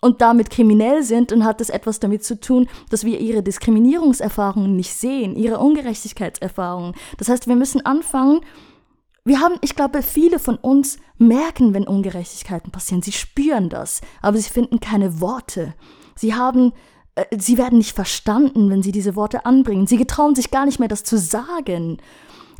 und 0.00 0.20
damit 0.20 0.50
kriminell 0.50 1.02
sind, 1.02 1.30
dann 1.32 1.44
hat 1.44 1.60
das 1.60 1.70
etwas 1.70 2.00
damit 2.00 2.24
zu 2.24 2.38
tun, 2.38 2.68
dass 2.90 3.04
wir 3.04 3.20
ihre 3.20 3.42
Diskriminierungserfahrungen 3.42 4.76
nicht 4.76 4.94
sehen, 4.94 5.36
ihre 5.36 5.58
Ungerechtigkeitserfahrungen. 5.58 6.94
Das 7.18 7.28
heißt, 7.28 7.48
wir 7.48 7.56
müssen 7.56 7.84
anfangen, 7.84 8.40
wir 9.24 9.40
haben, 9.40 9.56
ich 9.60 9.74
glaube, 9.74 10.02
viele 10.02 10.38
von 10.38 10.56
uns 10.56 10.98
merken, 11.18 11.74
wenn 11.74 11.88
Ungerechtigkeiten 11.88 12.70
passieren. 12.70 13.02
Sie 13.02 13.10
spüren 13.10 13.68
das, 13.68 14.00
aber 14.22 14.36
sie 14.36 14.48
finden 14.48 14.78
keine 14.78 15.20
Worte. 15.20 15.74
Sie 16.14 16.34
haben, 16.34 16.72
äh, 17.16 17.24
sie 17.36 17.58
werden 17.58 17.78
nicht 17.78 17.92
verstanden, 17.96 18.70
wenn 18.70 18.82
sie 18.82 18.92
diese 18.92 19.16
Worte 19.16 19.44
anbringen. 19.44 19.88
Sie 19.88 19.96
getrauen 19.96 20.36
sich 20.36 20.52
gar 20.52 20.64
nicht 20.64 20.78
mehr, 20.78 20.88
das 20.88 21.02
zu 21.02 21.18
sagen. 21.18 21.98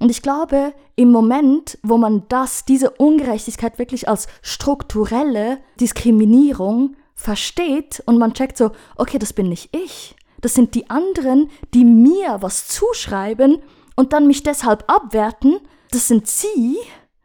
Und 0.00 0.10
ich 0.10 0.22
glaube, 0.22 0.74
im 0.96 1.12
Moment, 1.12 1.78
wo 1.84 1.98
man 1.98 2.24
das, 2.28 2.64
diese 2.64 2.90
Ungerechtigkeit 2.90 3.78
wirklich 3.78 4.08
als 4.08 4.26
strukturelle 4.42 5.58
Diskriminierung 5.78 6.96
versteht 7.16 8.02
und 8.06 8.18
man 8.18 8.34
checkt 8.34 8.56
so, 8.56 8.70
okay, 8.94 9.18
das 9.18 9.32
bin 9.32 9.48
nicht 9.48 9.74
ich. 9.74 10.14
Das 10.40 10.54
sind 10.54 10.74
die 10.74 10.88
anderen, 10.90 11.50
die 11.74 11.84
mir 11.84 12.36
was 12.40 12.68
zuschreiben 12.68 13.58
und 13.96 14.12
dann 14.12 14.28
mich 14.28 14.44
deshalb 14.44 14.84
abwerten. 14.86 15.58
Das 15.90 16.06
sind 16.06 16.28
sie. 16.28 16.76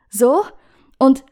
So. 0.09 0.43
Und 0.97 1.23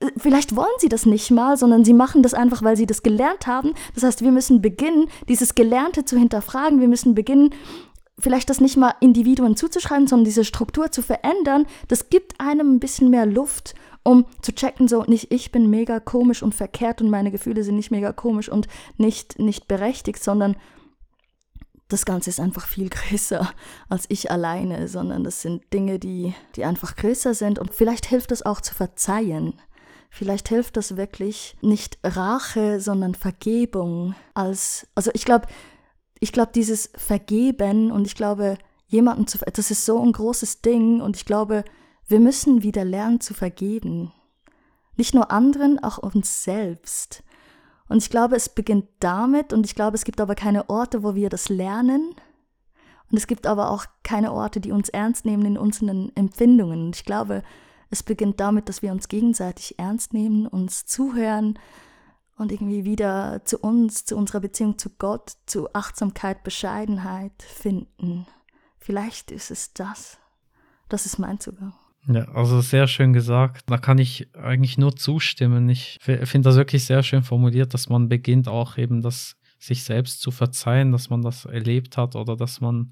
äh, 0.00 0.08
vielleicht 0.16 0.56
wollen 0.56 0.68
sie 0.78 0.88
das 0.88 1.06
nicht 1.06 1.30
mal, 1.30 1.56
sondern 1.56 1.84
sie 1.84 1.94
machen 1.94 2.22
das 2.22 2.34
einfach, 2.34 2.62
weil 2.62 2.76
sie 2.76 2.86
das 2.86 3.02
gelernt 3.02 3.46
haben. 3.46 3.74
Das 3.94 4.02
heißt, 4.02 4.22
wir 4.22 4.32
müssen 4.32 4.60
beginnen, 4.60 5.08
dieses 5.28 5.54
Gelernte 5.54 6.04
zu 6.04 6.18
hinterfragen. 6.18 6.80
Wir 6.80 6.88
müssen 6.88 7.14
beginnen, 7.14 7.54
vielleicht 8.18 8.50
das 8.50 8.60
nicht 8.60 8.76
mal 8.76 8.94
Individuen 9.00 9.56
zuzuschreiben, 9.56 10.08
sondern 10.08 10.24
diese 10.24 10.44
Struktur 10.44 10.90
zu 10.90 11.00
verändern. 11.00 11.66
Das 11.88 12.10
gibt 12.10 12.40
einem 12.40 12.74
ein 12.74 12.80
bisschen 12.80 13.08
mehr 13.08 13.24
Luft 13.24 13.74
um 14.02 14.26
zu 14.42 14.52
checken, 14.54 14.88
so 14.88 15.02
nicht 15.04 15.32
ich 15.32 15.52
bin 15.52 15.68
mega 15.68 16.00
komisch 16.00 16.42
und 16.42 16.54
verkehrt 16.54 17.02
und 17.02 17.10
meine 17.10 17.30
Gefühle 17.30 17.62
sind 17.62 17.76
nicht 17.76 17.90
mega 17.90 18.12
komisch 18.12 18.48
und 18.48 18.66
nicht, 18.96 19.38
nicht 19.38 19.68
berechtigt, 19.68 20.22
sondern 20.22 20.56
das 21.88 22.04
Ganze 22.04 22.30
ist 22.30 22.40
einfach 22.40 22.66
viel 22.66 22.88
größer 22.90 23.50
als 23.88 24.06
ich 24.08 24.30
alleine, 24.30 24.88
sondern 24.88 25.24
das 25.24 25.42
sind 25.42 25.72
Dinge, 25.72 25.98
die, 25.98 26.34
die 26.56 26.64
einfach 26.64 26.96
größer 26.96 27.34
sind 27.34 27.58
und 27.58 27.74
vielleicht 27.74 28.06
hilft 28.06 28.32
es 28.32 28.44
auch 28.44 28.60
zu 28.60 28.74
verzeihen. 28.74 29.60
Vielleicht 30.12 30.48
hilft 30.48 30.76
das 30.76 30.96
wirklich 30.96 31.56
nicht 31.60 31.98
Rache, 32.02 32.80
sondern 32.80 33.14
Vergebung 33.14 34.16
als, 34.34 34.88
also 34.96 35.12
ich 35.14 35.24
glaube, 35.24 35.46
ich 36.18 36.32
glaube, 36.32 36.50
dieses 36.52 36.90
Vergeben 36.96 37.92
und 37.92 38.06
ich 38.06 38.16
glaube, 38.16 38.58
jemanden 38.88 39.28
zu, 39.28 39.38
das 39.38 39.70
ist 39.70 39.86
so 39.86 40.02
ein 40.02 40.12
großes 40.12 40.62
Ding 40.62 41.00
und 41.00 41.16
ich 41.16 41.24
glaube, 41.24 41.64
wir 42.10 42.20
müssen 42.20 42.62
wieder 42.62 42.84
lernen 42.84 43.20
zu 43.20 43.34
vergeben. 43.34 44.12
Nicht 44.96 45.14
nur 45.14 45.30
anderen, 45.30 45.82
auch 45.82 45.98
uns 45.98 46.42
selbst. 46.42 47.22
Und 47.88 47.98
ich 47.98 48.10
glaube, 48.10 48.36
es 48.36 48.48
beginnt 48.48 48.86
damit, 48.98 49.52
und 49.52 49.64
ich 49.64 49.74
glaube, 49.74 49.94
es 49.94 50.04
gibt 50.04 50.20
aber 50.20 50.34
keine 50.34 50.68
Orte, 50.68 51.02
wo 51.02 51.14
wir 51.14 51.28
das 51.28 51.48
lernen. 51.48 52.14
Und 53.10 53.16
es 53.16 53.26
gibt 53.26 53.46
aber 53.46 53.70
auch 53.70 53.86
keine 54.02 54.32
Orte, 54.32 54.60
die 54.60 54.72
uns 54.72 54.88
ernst 54.88 55.24
nehmen 55.24 55.44
in 55.46 55.58
unseren 55.58 56.14
Empfindungen. 56.16 56.86
Und 56.86 56.96
ich 56.96 57.04
glaube, 57.04 57.42
es 57.90 58.02
beginnt 58.02 58.40
damit, 58.40 58.68
dass 58.68 58.82
wir 58.82 58.92
uns 58.92 59.08
gegenseitig 59.08 59.78
ernst 59.78 60.12
nehmen, 60.12 60.46
uns 60.46 60.86
zuhören 60.86 61.58
und 62.36 62.52
irgendwie 62.52 62.84
wieder 62.84 63.42
zu 63.44 63.58
uns, 63.58 64.04
zu 64.04 64.16
unserer 64.16 64.40
Beziehung 64.40 64.78
zu 64.78 64.90
Gott, 64.90 65.32
zu 65.46 65.72
Achtsamkeit, 65.74 66.42
Bescheidenheit 66.42 67.42
finden. 67.42 68.26
Vielleicht 68.78 69.30
ist 69.30 69.50
es 69.50 69.72
das. 69.74 70.18
Das 70.88 71.06
ist 71.06 71.18
mein 71.18 71.38
Zugang. 71.38 71.74
Ja, 72.08 72.24
also 72.32 72.60
sehr 72.60 72.86
schön 72.86 73.12
gesagt. 73.12 73.62
Da 73.66 73.76
kann 73.76 73.98
ich 73.98 74.28
eigentlich 74.34 74.78
nur 74.78 74.96
zustimmen. 74.96 75.68
Ich 75.68 75.98
finde 76.00 76.40
das 76.40 76.56
wirklich 76.56 76.84
sehr 76.84 77.02
schön 77.02 77.22
formuliert, 77.22 77.74
dass 77.74 77.88
man 77.88 78.08
beginnt 78.08 78.48
auch 78.48 78.78
eben 78.78 79.02
das 79.02 79.36
sich 79.58 79.84
selbst 79.84 80.22
zu 80.22 80.30
verzeihen, 80.30 80.92
dass 80.92 81.10
man 81.10 81.20
das 81.22 81.44
erlebt 81.44 81.98
hat 81.98 82.16
oder 82.16 82.36
dass 82.36 82.60
man 82.62 82.90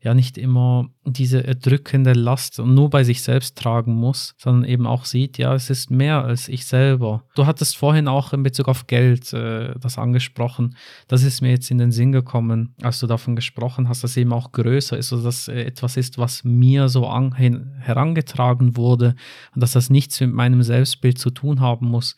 ja 0.00 0.14
nicht 0.14 0.38
immer 0.38 0.88
diese 1.04 1.44
erdrückende 1.44 2.12
Last 2.12 2.58
nur 2.58 2.88
bei 2.88 3.02
sich 3.02 3.22
selbst 3.22 3.58
tragen 3.58 3.94
muss, 3.94 4.34
sondern 4.38 4.64
eben 4.68 4.86
auch 4.86 5.04
sieht, 5.04 5.38
ja, 5.38 5.54
es 5.54 5.70
ist 5.70 5.90
mehr 5.90 6.24
als 6.24 6.48
ich 6.48 6.66
selber. 6.66 7.24
Du 7.34 7.46
hattest 7.46 7.76
vorhin 7.76 8.06
auch 8.06 8.32
in 8.32 8.44
Bezug 8.44 8.68
auf 8.68 8.86
Geld 8.86 9.32
äh, 9.32 9.74
das 9.78 9.98
angesprochen. 9.98 10.76
Das 11.08 11.24
ist 11.24 11.40
mir 11.40 11.50
jetzt 11.50 11.70
in 11.70 11.78
den 11.78 11.90
Sinn 11.90 12.12
gekommen, 12.12 12.74
als 12.80 13.00
du 13.00 13.06
davon 13.06 13.34
gesprochen 13.34 13.88
hast, 13.88 14.04
dass 14.04 14.16
eben 14.16 14.32
auch 14.32 14.52
größer 14.52 14.96
ist, 14.96 15.12
also 15.12 15.24
dass 15.24 15.48
äh, 15.48 15.62
etwas 15.62 15.96
ist, 15.96 16.16
was 16.16 16.44
mir 16.44 16.88
so 16.88 17.08
an, 17.08 17.34
hin, 17.34 17.72
herangetragen 17.80 18.76
wurde 18.76 19.16
und 19.54 19.62
dass 19.62 19.72
das 19.72 19.90
nichts 19.90 20.20
mit 20.20 20.32
meinem 20.32 20.62
Selbstbild 20.62 21.18
zu 21.18 21.30
tun 21.30 21.60
haben 21.60 21.88
muss. 21.88 22.14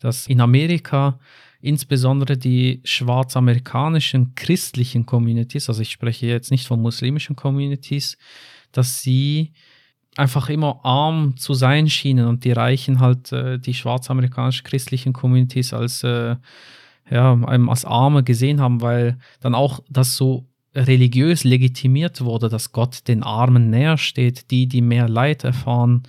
Dass 0.00 0.26
in 0.26 0.40
Amerika 0.40 1.18
insbesondere 1.62 2.36
die 2.36 2.80
schwarzamerikanischen 2.84 4.34
christlichen 4.34 5.06
Communities, 5.06 5.68
also 5.68 5.80
ich 5.80 5.92
spreche 5.92 6.26
jetzt 6.26 6.50
nicht 6.50 6.66
von 6.66 6.82
muslimischen 6.82 7.36
Communities, 7.36 8.18
dass 8.72 9.00
sie 9.00 9.52
einfach 10.16 10.50
immer 10.50 10.84
arm 10.84 11.36
zu 11.36 11.54
sein 11.54 11.88
schienen 11.88 12.26
und 12.26 12.44
die 12.44 12.52
Reichen 12.52 13.00
halt 13.00 13.32
äh, 13.32 13.58
die 13.58 13.74
schwarzamerikanischen 13.74 14.64
christlichen 14.64 15.12
Communities 15.12 15.72
als, 15.72 16.02
äh, 16.02 16.36
ja, 17.08 17.40
als 17.44 17.84
Arme 17.84 18.24
gesehen 18.24 18.60
haben, 18.60 18.82
weil 18.82 19.18
dann 19.40 19.54
auch 19.54 19.80
das 19.88 20.16
so 20.16 20.46
religiös 20.74 21.44
legitimiert 21.44 22.22
wurde, 22.22 22.48
dass 22.48 22.72
Gott 22.72 23.06
den 23.06 23.22
Armen 23.22 23.70
näher 23.70 23.98
steht, 23.98 24.50
die, 24.50 24.66
die 24.66 24.82
mehr 24.82 25.08
Leid 25.08 25.44
erfahren, 25.44 26.02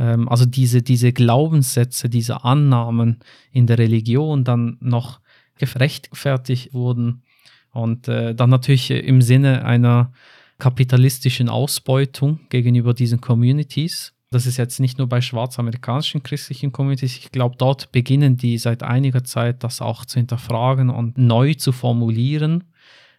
ähm, 0.00 0.28
also 0.28 0.46
diese, 0.46 0.82
diese 0.82 1.12
Glaubenssätze, 1.12 2.08
diese 2.08 2.42
Annahmen 2.42 3.20
in 3.52 3.66
der 3.66 3.78
Religion 3.78 4.42
dann 4.42 4.78
noch 4.80 5.20
gerechtfertigt 5.58 6.72
wurden 6.72 7.22
und 7.70 8.08
äh, 8.08 8.34
dann 8.34 8.50
natürlich 8.50 8.90
im 8.90 9.20
Sinne 9.22 9.64
einer 9.64 10.12
kapitalistischen 10.58 11.48
Ausbeutung 11.48 12.40
gegenüber 12.48 12.94
diesen 12.94 13.20
Communities. 13.20 14.14
Das 14.30 14.46
ist 14.46 14.56
jetzt 14.56 14.80
nicht 14.80 14.98
nur 14.98 15.08
bei 15.08 15.20
schwarzamerikanischen 15.20 16.22
christlichen 16.22 16.72
Communities. 16.72 17.18
Ich 17.18 17.32
glaube, 17.32 17.56
dort 17.58 17.92
beginnen 17.92 18.36
die 18.36 18.58
seit 18.58 18.82
einiger 18.82 19.24
Zeit 19.24 19.64
das 19.64 19.82
auch 19.82 20.04
zu 20.04 20.18
hinterfragen 20.18 20.88
und 20.88 21.18
neu 21.18 21.54
zu 21.54 21.72
formulieren. 21.72 22.64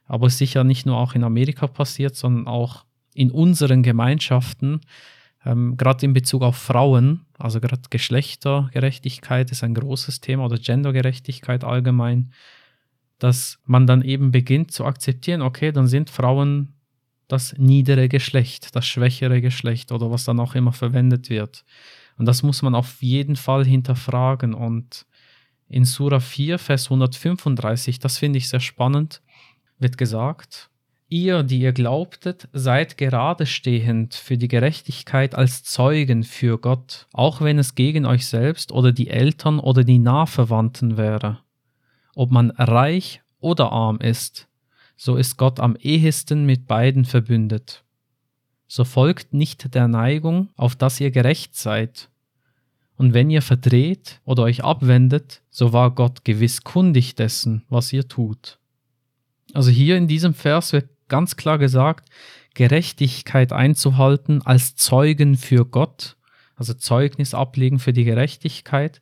Aber 0.06 0.30
sicher 0.30 0.64
nicht 0.64 0.86
nur 0.86 0.98
auch 0.98 1.14
in 1.14 1.24
Amerika 1.24 1.68
passiert, 1.68 2.16
sondern 2.16 2.48
auch 2.48 2.86
in 3.14 3.30
unseren 3.30 3.84
Gemeinschaften, 3.84 4.82
ähm, 5.46 5.78
gerade 5.78 6.06
in 6.06 6.14
Bezug 6.14 6.44
auf 6.44 6.56
Frauen, 6.56 7.26
also 7.38 7.60
gerade 7.60 7.82
Geschlechtergerechtigkeit 7.90 9.52
ist 9.52 9.64
ein 9.64 9.74
großes 9.74 10.22
Thema 10.22 10.46
oder 10.46 10.58
Gendergerechtigkeit 10.58 11.64
allgemein, 11.64 12.32
dass 13.20 13.60
man 13.66 13.88
dann 13.88 14.02
eben 14.02 14.32
beginnt 14.32 14.72
zu 14.72 14.86
akzeptieren, 14.86 15.42
okay, 15.42 15.72
dann 15.72 15.88
sind 15.88 16.10
Frauen 16.10 16.74
das 17.28 17.56
niedere 17.58 18.10
Geschlecht, 18.10 18.76
das 18.76 18.86
schwächere 18.88 19.42
Geschlecht 19.42 19.92
oder 19.92 20.12
was 20.12 20.26
dann 20.26 20.40
auch 20.40 20.56
immer 20.56 20.74
verwendet 20.74 21.30
wird. 21.30 21.64
Und 22.18 22.26
das 22.26 22.44
muss 22.44 22.62
man 22.62 22.76
auf 22.76 23.02
jeden 23.02 23.36
Fall 23.36 23.66
hinterfragen. 23.66 24.54
Und 24.54 25.06
in 25.70 25.86
Surah 25.86 26.20
4, 26.20 26.60
Vers 26.60 26.86
135, 26.86 28.00
das 28.00 28.18
finde 28.18 28.38
ich 28.38 28.50
sehr 28.50 28.60
spannend, 28.60 29.22
wird 29.80 29.98
gesagt, 29.98 30.71
Ihr, 31.14 31.44
die 31.44 31.60
ihr 31.60 31.74
glaubtet, 31.74 32.48
seid 32.54 32.98
gerade 32.98 33.46
stehend 33.46 34.16
für 34.16 34.38
die 34.38 34.48
Gerechtigkeit 34.48 35.36
als 35.36 35.62
Zeugen 35.62 36.24
für 36.24 36.58
Gott, 36.58 37.08
auch 37.12 37.42
wenn 37.42 37.60
es 37.60 37.76
gegen 37.76 38.06
euch 38.06 38.26
selbst 38.26 38.72
oder 38.72 38.94
die 38.94 39.10
Eltern 39.10 39.60
oder 39.60 39.84
die 39.84 40.00
Nahverwandten 40.00 40.96
wäre. 40.96 41.40
Ob 42.16 42.32
man 42.32 42.52
reich 42.52 43.22
oder 43.42 43.74
arm 43.74 43.98
ist, 44.00 44.48
so 44.96 45.18
ist 45.18 45.36
Gott 45.36 45.60
am 45.60 45.76
ehesten 45.76 46.46
mit 46.46 46.66
beiden 46.66 47.04
verbündet. 47.04 47.84
So 48.70 48.86
folgt 48.86 49.34
nicht 49.34 49.76
der 49.76 49.90
Neigung, 49.90 50.48
auf 50.56 50.78
dass 50.78 51.02
ihr 51.02 51.12
gerecht 51.12 51.58
seid. 51.58 52.10
Und 52.96 53.14
wenn 53.14 53.30
ihr 53.30 53.42
verdreht 53.42 54.22
oder 54.24 54.44
euch 54.44 54.64
abwendet, 54.64 55.42
so 55.50 55.74
war 55.74 55.92
Gott 55.92 56.24
gewiss 56.24 56.64
kundig 56.64 57.16
dessen, 57.16 57.66
was 57.68 57.92
ihr 57.92 58.08
tut. 58.08 58.60
Also 59.54 59.72
hier 59.72 59.98
in 59.98 60.08
diesem 60.08 60.34
Vers 60.34 60.72
wird 60.72 60.88
ganz 61.12 61.36
klar 61.36 61.60
gesagt, 61.60 62.10
Gerechtigkeit 62.56 63.54
einzuhalten 63.54 64.42
als 64.44 64.76
Zeugen 64.76 65.38
für 65.38 65.66
Gott, 65.66 66.18
also 66.56 66.74
Zeugnis 66.74 67.36
ablegen 67.36 67.78
für 67.78 67.94
die 67.94 68.04
Gerechtigkeit. 68.04 69.02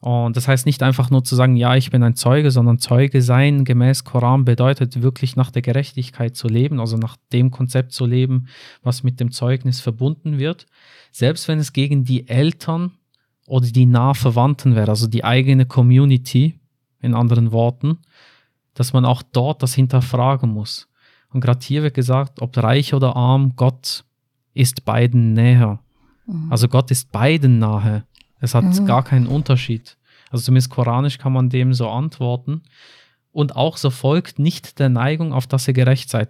Und 0.00 0.36
das 0.36 0.48
heißt 0.48 0.66
nicht 0.66 0.82
einfach 0.82 1.08
nur 1.10 1.24
zu 1.24 1.36
sagen, 1.36 1.56
ja, 1.56 1.76
ich 1.76 1.90
bin 1.90 2.02
ein 2.02 2.16
Zeuge, 2.16 2.50
sondern 2.50 2.78
Zeuge 2.78 3.22
sein 3.22 3.64
gemäß 3.64 4.04
Koran 4.04 4.44
bedeutet 4.44 5.00
wirklich 5.00 5.36
nach 5.36 5.50
der 5.50 5.62
Gerechtigkeit 5.62 6.36
zu 6.36 6.48
leben, 6.48 6.80
also 6.80 6.98
nach 6.98 7.16
dem 7.32 7.50
Konzept 7.50 7.92
zu 7.92 8.04
leben, 8.04 8.48
was 8.82 9.02
mit 9.02 9.20
dem 9.20 9.30
Zeugnis 9.30 9.80
verbunden 9.80 10.38
wird. 10.38 10.66
Selbst 11.10 11.48
wenn 11.48 11.58
es 11.58 11.72
gegen 11.72 12.04
die 12.04 12.28
Eltern 12.28 12.92
oder 13.46 13.66
die 13.66 13.86
Nahverwandten 13.86 14.74
wäre, 14.74 14.90
also 14.90 15.06
die 15.06 15.24
eigene 15.24 15.64
Community, 15.64 16.58
in 17.04 17.14
anderen 17.14 17.52
Worten, 17.52 17.98
dass 18.72 18.92
man 18.92 19.04
auch 19.04 19.22
dort 19.22 19.62
das 19.62 19.74
hinterfragen 19.74 20.50
muss. 20.50 20.88
Und 21.34 21.40
gerade 21.40 21.60
hier 21.62 21.82
wird 21.82 21.94
gesagt, 21.94 22.40
ob 22.40 22.56
reich 22.56 22.94
oder 22.94 23.16
arm, 23.16 23.54
Gott 23.56 24.04
ist 24.54 24.84
beiden 24.84 25.34
näher. 25.34 25.80
Mhm. 26.26 26.50
Also 26.50 26.68
Gott 26.68 26.90
ist 26.92 27.10
beiden 27.10 27.58
nahe. 27.58 28.04
Es 28.40 28.54
hat 28.54 28.64
mhm. 28.64 28.86
gar 28.86 29.02
keinen 29.02 29.26
Unterschied. 29.26 29.96
Also 30.30 30.44
zumindest 30.44 30.70
koranisch 30.70 31.18
kann 31.18 31.32
man 31.32 31.50
dem 31.50 31.74
so 31.74 31.90
antworten. 31.90 32.62
Und 33.32 33.56
auch 33.56 33.76
so 33.76 33.90
folgt 33.90 34.38
nicht 34.38 34.78
der 34.78 34.88
Neigung, 34.88 35.32
auf 35.32 35.48
dass 35.48 35.66
ihr 35.66 35.74
gerecht 35.74 36.08
seid. 36.08 36.28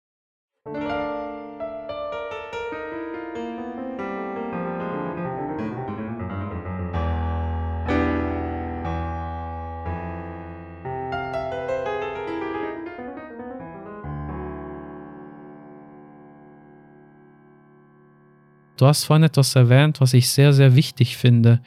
Du 18.85 18.89
hast 18.89 19.05
vorhin 19.05 19.23
etwas 19.23 19.57
erwähnt, 19.57 20.03
was 20.03 20.13
ich 20.13 20.29
sehr, 20.29 20.53
sehr 20.53 20.77
wichtig 20.77 21.17
finde. 21.17 21.63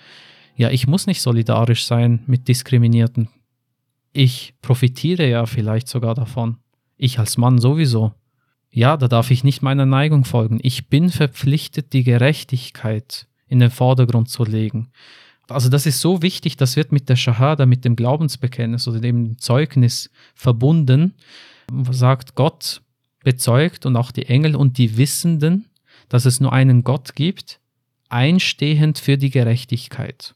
Ja, 0.56 0.70
ich 0.70 0.86
muss 0.86 1.08
nicht 1.08 1.20
solidarisch 1.20 1.84
sein 1.88 2.20
mit 2.28 2.48
Diskriminierten. 2.48 3.28
Ich 4.14 4.54
profitiere 4.62 5.28
ja 5.28 5.48
vielleicht 5.48 5.88
sogar 5.88 6.14
davon. 6.14 6.58
Ich 6.96 7.18
als 7.18 7.36
Mann 7.36 7.58
sowieso. 7.58 8.14
Ja, 8.70 8.98
da 8.98 9.08
darf 9.08 9.32
ich 9.32 9.44
nicht 9.44 9.64
meiner 9.64 9.88
Neigung 9.88 10.26
folgen. 10.26 10.60
Ich 10.62 10.90
bin 10.90 11.10
verpflichtet, 11.10 11.92
die 11.94 12.04
Gerechtigkeit 12.04 13.26
in 13.48 13.58
den 13.58 13.72
Vordergrund 13.72 14.30
zu 14.30 14.44
legen. 14.44 14.92
Also 15.50 15.70
das 15.70 15.88
ist 15.88 16.02
so 16.02 16.22
wichtig, 16.22 16.56
das 16.56 16.76
wird 16.76 16.92
mit 16.92 17.10
der 17.10 17.16
Shahada, 17.16 17.66
mit 17.66 17.84
dem 17.84 17.96
Glaubensbekenntnis 17.96 18.88
oder 18.88 19.00
dem 19.00 19.40
Zeugnis 19.40 20.12
verbunden. 20.36 21.16
Sagt 21.90 22.36
Gott 22.36 22.84
bezeugt 23.24 23.88
und 23.88 23.96
auch 23.96 24.12
die 24.12 24.28
Engel 24.28 24.56
und 24.56 24.78
die 24.78 24.98
Wissenden, 24.98 25.66
dass 26.10 26.26
es 26.26 26.40
nur 26.40 26.54
einen 26.54 26.84
Gott 26.84 27.16
gibt, 27.16 27.60
einstehend 28.10 29.00
für 29.00 29.18
die 29.18 29.30
Gerechtigkeit. 29.30 30.36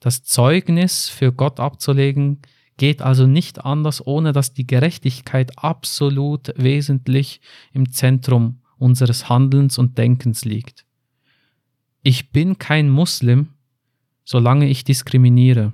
Das 0.00 0.22
Zeugnis 0.24 1.08
für 1.08 1.32
Gott 1.32 1.60
abzulegen 1.60 2.40
geht 2.76 3.00
also 3.02 3.26
nicht 3.26 3.64
anders, 3.64 4.06
ohne 4.06 4.32
dass 4.32 4.52
die 4.52 4.66
Gerechtigkeit 4.66 5.58
absolut 5.58 6.52
wesentlich 6.56 7.40
im 7.72 7.92
Zentrum 7.92 8.60
unseres 8.78 9.28
Handelns 9.28 9.78
und 9.78 9.96
Denkens 9.96 10.44
liegt. 10.44 10.84
Ich 12.02 12.30
bin 12.30 12.58
kein 12.58 12.90
Muslim, 12.90 13.48
solange 14.24 14.68
ich 14.68 14.84
diskriminiere. 14.84 15.72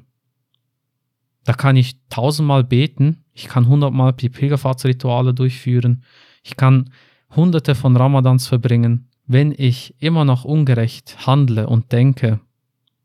Da 1.45 1.55
kann 1.55 1.77
ich 1.77 1.97
tausendmal 2.09 2.63
beten, 2.63 3.25
ich 3.33 3.49
kann 3.49 3.67
hundertmal 3.67 4.13
die 4.13 4.29
Pilgerfahrtsrituale 4.29 5.35
durchführen, 5.35 6.05
ich 6.45 6.57
kann 6.57 6.93
hunderte 7.35 7.75
von 7.75 7.97
Ramadans 7.97 8.47
verbringen, 8.47 9.09
wenn 9.27 9.55
ich 9.57 9.95
immer 9.99 10.25
noch 10.25 10.45
ungerecht 10.45 11.27
handle 11.27 11.67
und 11.67 11.93
denke, 11.93 12.41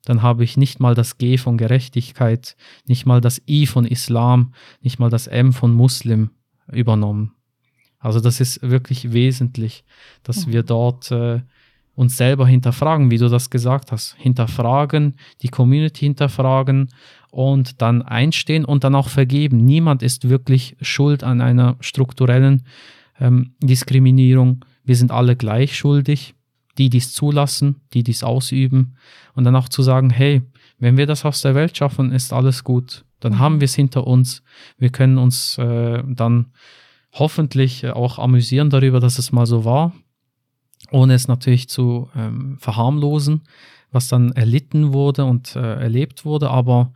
dann 0.05 0.21
habe 0.21 0.43
ich 0.43 0.57
nicht 0.57 0.79
mal 0.79 0.95
das 0.95 1.17
G 1.17 1.37
von 1.37 1.57
Gerechtigkeit, 1.57 2.55
nicht 2.85 3.05
mal 3.05 3.21
das 3.21 3.41
I 3.47 3.65
von 3.65 3.85
Islam, 3.85 4.53
nicht 4.81 4.99
mal 4.99 5.09
das 5.09 5.27
M 5.27 5.51
von 5.53 5.73
Muslim 5.73 6.29
übernommen. 6.71 7.33
Also 7.99 8.19
das 8.19 8.39
ist 8.39 8.61
wirklich 8.61 9.11
wesentlich, 9.11 9.83
dass 10.23 10.47
wir 10.47 10.63
dort 10.63 11.11
äh, 11.11 11.41
uns 11.95 12.15
selber 12.15 12.47
hinterfragen, 12.47 13.09
wie 13.09 13.17
du 13.17 13.27
das 13.27 13.49
gesagt 13.49 13.91
hast. 13.91 14.15
Hinterfragen, 14.17 15.15
die 15.41 15.49
Community 15.49 16.05
hinterfragen 16.05 16.89
und 17.31 17.81
dann 17.81 18.03
einstehen 18.03 18.65
und 18.65 18.83
dann 18.83 18.95
auch 18.95 19.09
vergeben. 19.09 19.57
Niemand 19.57 20.03
ist 20.03 20.29
wirklich 20.29 20.77
schuld 20.79 21.23
an 21.23 21.41
einer 21.41 21.75
strukturellen 21.79 22.63
ähm, 23.19 23.55
Diskriminierung. 23.61 24.65
Wir 24.83 24.95
sind 24.95 25.11
alle 25.11 25.35
gleich 25.35 25.77
schuldig, 25.77 26.35
die 26.77 26.89
dies 26.89 27.13
zulassen, 27.13 27.81
die 27.93 28.03
dies 28.03 28.23
ausüben. 28.23 28.95
Und 29.33 29.43
dann 29.43 29.55
auch 29.55 29.69
zu 29.69 29.81
sagen, 29.83 30.09
hey, 30.09 30.41
wenn 30.79 30.97
wir 30.97 31.07
das 31.07 31.25
aus 31.25 31.41
der 31.41 31.55
Welt 31.55 31.75
schaffen, 31.75 32.11
ist 32.11 32.33
alles 32.33 32.63
gut. 32.63 33.05
Dann 33.19 33.33
mhm. 33.33 33.39
haben 33.39 33.59
wir 33.59 33.65
es 33.65 33.75
hinter 33.75 34.05
uns. 34.05 34.43
Wir 34.77 34.89
können 34.89 35.17
uns 35.17 35.57
äh, 35.57 36.03
dann 36.05 36.47
hoffentlich 37.13 37.87
auch 37.87 38.19
amüsieren 38.19 38.69
darüber, 38.69 38.99
dass 38.99 39.17
es 39.17 39.31
mal 39.31 39.45
so 39.45 39.65
war, 39.65 39.93
ohne 40.91 41.13
es 41.13 41.27
natürlich 41.27 41.67
zu 41.67 42.09
ähm, 42.15 42.57
verharmlosen, 42.59 43.41
was 43.91 44.07
dann 44.07 44.31
erlitten 44.33 44.93
wurde 44.93 45.25
und 45.25 45.55
äh, 45.55 45.81
erlebt 45.81 46.25
wurde, 46.25 46.49
aber 46.49 46.93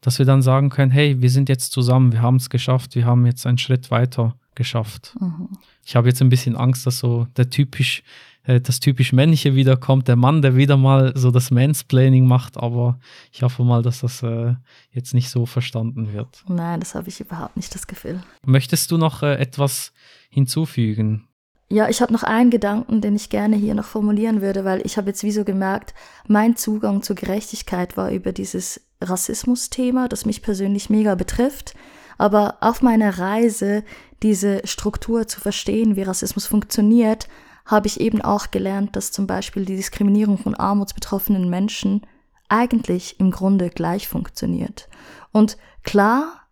dass 0.00 0.18
wir 0.18 0.26
dann 0.26 0.42
sagen 0.42 0.68
können, 0.68 0.90
hey, 0.90 1.22
wir 1.22 1.30
sind 1.30 1.48
jetzt 1.48 1.72
zusammen, 1.72 2.12
wir 2.12 2.22
haben 2.22 2.36
es 2.36 2.50
geschafft, 2.50 2.96
wir 2.96 3.06
haben 3.06 3.24
jetzt 3.24 3.46
einen 3.46 3.58
Schritt 3.58 3.90
weiter 3.90 4.36
geschafft. 4.54 5.14
Mhm. 5.20 5.48
Ich 5.84 5.96
habe 5.96 6.08
jetzt 6.08 6.20
ein 6.20 6.28
bisschen 6.28 6.56
Angst, 6.56 6.86
dass 6.86 6.98
so 6.98 7.26
der 7.36 7.50
typisch, 7.50 8.02
äh, 8.44 8.60
das 8.60 8.80
typisch 8.80 9.12
Männliche 9.12 9.54
wiederkommt, 9.54 10.08
der 10.08 10.16
Mann, 10.16 10.42
der 10.42 10.56
wieder 10.56 10.76
mal 10.76 11.12
so 11.16 11.30
das 11.30 11.50
Mansplaining 11.50 12.26
macht, 12.26 12.56
aber 12.56 12.98
ich 13.32 13.42
hoffe 13.42 13.64
mal, 13.64 13.82
dass 13.82 14.00
das 14.00 14.22
äh, 14.22 14.54
jetzt 14.92 15.14
nicht 15.14 15.30
so 15.30 15.46
verstanden 15.46 16.12
wird. 16.12 16.44
Nein, 16.48 16.80
das 16.80 16.94
habe 16.94 17.08
ich 17.08 17.20
überhaupt 17.20 17.56
nicht 17.56 17.74
das 17.74 17.86
Gefühl. 17.86 18.22
Möchtest 18.44 18.90
du 18.90 18.98
noch 18.98 19.22
äh, 19.22 19.34
etwas 19.34 19.92
hinzufügen? 20.28 21.28
Ja, 21.72 21.88
ich 21.88 22.02
habe 22.02 22.12
noch 22.12 22.22
einen 22.22 22.50
Gedanken, 22.50 23.00
den 23.00 23.16
ich 23.16 23.30
gerne 23.30 23.56
hier 23.56 23.74
noch 23.74 23.86
formulieren 23.86 24.42
würde, 24.42 24.66
weil 24.66 24.84
ich 24.84 24.98
habe 24.98 25.08
jetzt 25.08 25.22
wie 25.22 25.32
so 25.32 25.42
gemerkt, 25.42 25.94
mein 26.28 26.54
Zugang 26.54 27.00
zur 27.02 27.16
Gerechtigkeit 27.16 27.96
war 27.96 28.10
über 28.10 28.32
dieses 28.32 28.82
Rassismus-Thema, 29.00 30.08
das 30.08 30.26
mich 30.26 30.42
persönlich 30.42 30.90
mega 30.90 31.14
betrifft. 31.14 31.74
Aber 32.18 32.58
auf 32.60 32.82
meiner 32.82 33.18
Reise 33.18 33.84
diese 34.22 34.66
Struktur 34.66 35.26
zu 35.26 35.40
verstehen, 35.40 35.96
wie 35.96 36.02
Rassismus 36.02 36.46
funktioniert, 36.46 37.28
habe 37.64 37.86
ich 37.86 38.00
eben 38.00 38.20
auch 38.22 38.50
gelernt, 38.50 38.96
dass 38.96 39.12
zum 39.12 39.26
Beispiel 39.26 39.64
die 39.64 39.76
Diskriminierung 39.76 40.38
von 40.38 40.54
armutsbetroffenen 40.54 41.48
Menschen 41.48 42.02
eigentlich 42.48 43.18
im 43.20 43.30
Grunde 43.30 43.70
gleich 43.70 44.08
funktioniert. 44.08 44.88
Und 45.32 45.56
klar, 45.84 46.42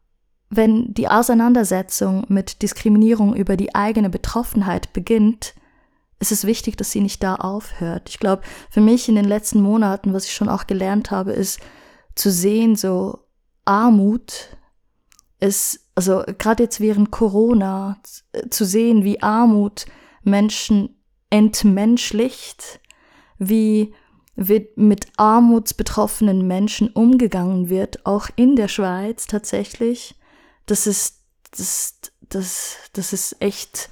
wenn 0.49 0.93
die 0.95 1.09
Auseinandersetzung 1.09 2.25
mit 2.29 2.63
Diskriminierung 2.63 3.35
über 3.35 3.57
die 3.57 3.75
eigene 3.75 4.11
Betroffenheit 4.11 4.93
beginnt, 4.93 5.55
ist 6.19 6.33
es 6.33 6.45
wichtig, 6.45 6.77
dass 6.77 6.91
sie 6.91 7.01
nicht 7.01 7.23
da 7.23 7.37
aufhört. 7.37 8.09
Ich 8.09 8.19
glaube, 8.19 8.43
für 8.69 8.81
mich 8.81 9.09
in 9.09 9.15
den 9.15 9.25
letzten 9.25 9.61
Monaten, 9.61 10.13
was 10.13 10.27
ich 10.27 10.35
schon 10.35 10.49
auch 10.49 10.67
gelernt 10.67 11.11
habe, 11.11 11.33
ist 11.33 11.61
zu 12.15 12.31
sehen, 12.31 12.77
so 12.77 13.21
Armut 13.65 14.57
ist, 15.41 15.89
also 15.95 16.23
gerade 16.39 16.65
jetzt 16.65 16.81
während 16.81 17.11
Corona, 17.11 18.01
zu 18.51 18.65
sehen, 18.65 19.05
wie 19.05 19.23
Armut 19.23 19.87
Menschen 20.23 21.01
entmenschlicht, 21.31 22.81
wie 23.39 23.95
mit 24.37 25.09
armutsbetroffenen 25.17 26.47
Menschen 26.47 26.89
umgegangen 26.89 27.69
wird, 27.69 28.07
auch 28.07 28.29
in 28.37 28.57
der 28.57 28.69
Schweiz 28.69 29.27
tatsächlich, 29.27 30.15
das 30.67 30.87
ist, 30.87 31.19
das, 31.51 31.99
das, 32.23 32.77
das 32.93 33.13
ist 33.13 33.37
echt, 33.41 33.91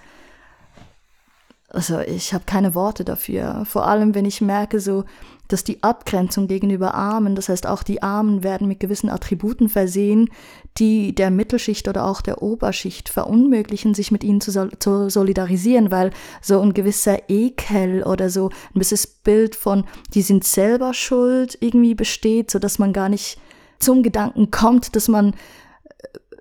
also 1.68 2.00
ich 2.00 2.32
habe 2.32 2.44
keine 2.46 2.74
Worte 2.74 3.04
dafür. 3.04 3.64
Vor 3.66 3.86
allem, 3.86 4.14
wenn 4.14 4.24
ich 4.24 4.40
merke, 4.40 4.80
so, 4.80 5.04
dass 5.48 5.64
die 5.64 5.82
Abgrenzung 5.82 6.46
gegenüber 6.46 6.94
Armen, 6.94 7.34
das 7.34 7.48
heißt 7.48 7.66
auch 7.66 7.82
die 7.82 8.02
Armen 8.02 8.42
werden 8.42 8.68
mit 8.68 8.80
gewissen 8.80 9.10
Attributen 9.10 9.68
versehen, 9.68 10.30
die 10.78 11.14
der 11.14 11.30
Mittelschicht 11.30 11.88
oder 11.88 12.04
auch 12.04 12.20
der 12.20 12.42
Oberschicht 12.42 13.08
verunmöglichen, 13.08 13.94
sich 13.94 14.10
mit 14.10 14.24
ihnen 14.24 14.40
zu, 14.40 14.50
sol 14.50 14.70
zu 14.78 15.10
solidarisieren, 15.10 15.90
weil 15.90 16.10
so 16.40 16.60
ein 16.60 16.74
gewisser 16.74 17.28
Ekel 17.28 18.02
oder 18.02 18.30
so 18.30 18.48
ein 18.48 18.74
gewisses 18.74 19.06
Bild 19.06 19.56
von, 19.56 19.84
die 20.14 20.22
sind 20.22 20.44
selber 20.44 20.94
schuld 20.94 21.58
irgendwie 21.60 21.94
besteht, 21.94 22.50
so 22.50 22.58
dass 22.58 22.78
man 22.78 22.92
gar 22.92 23.08
nicht 23.08 23.38
zum 23.78 24.02
Gedanken 24.02 24.50
kommt, 24.50 24.96
dass 24.96 25.08
man 25.08 25.34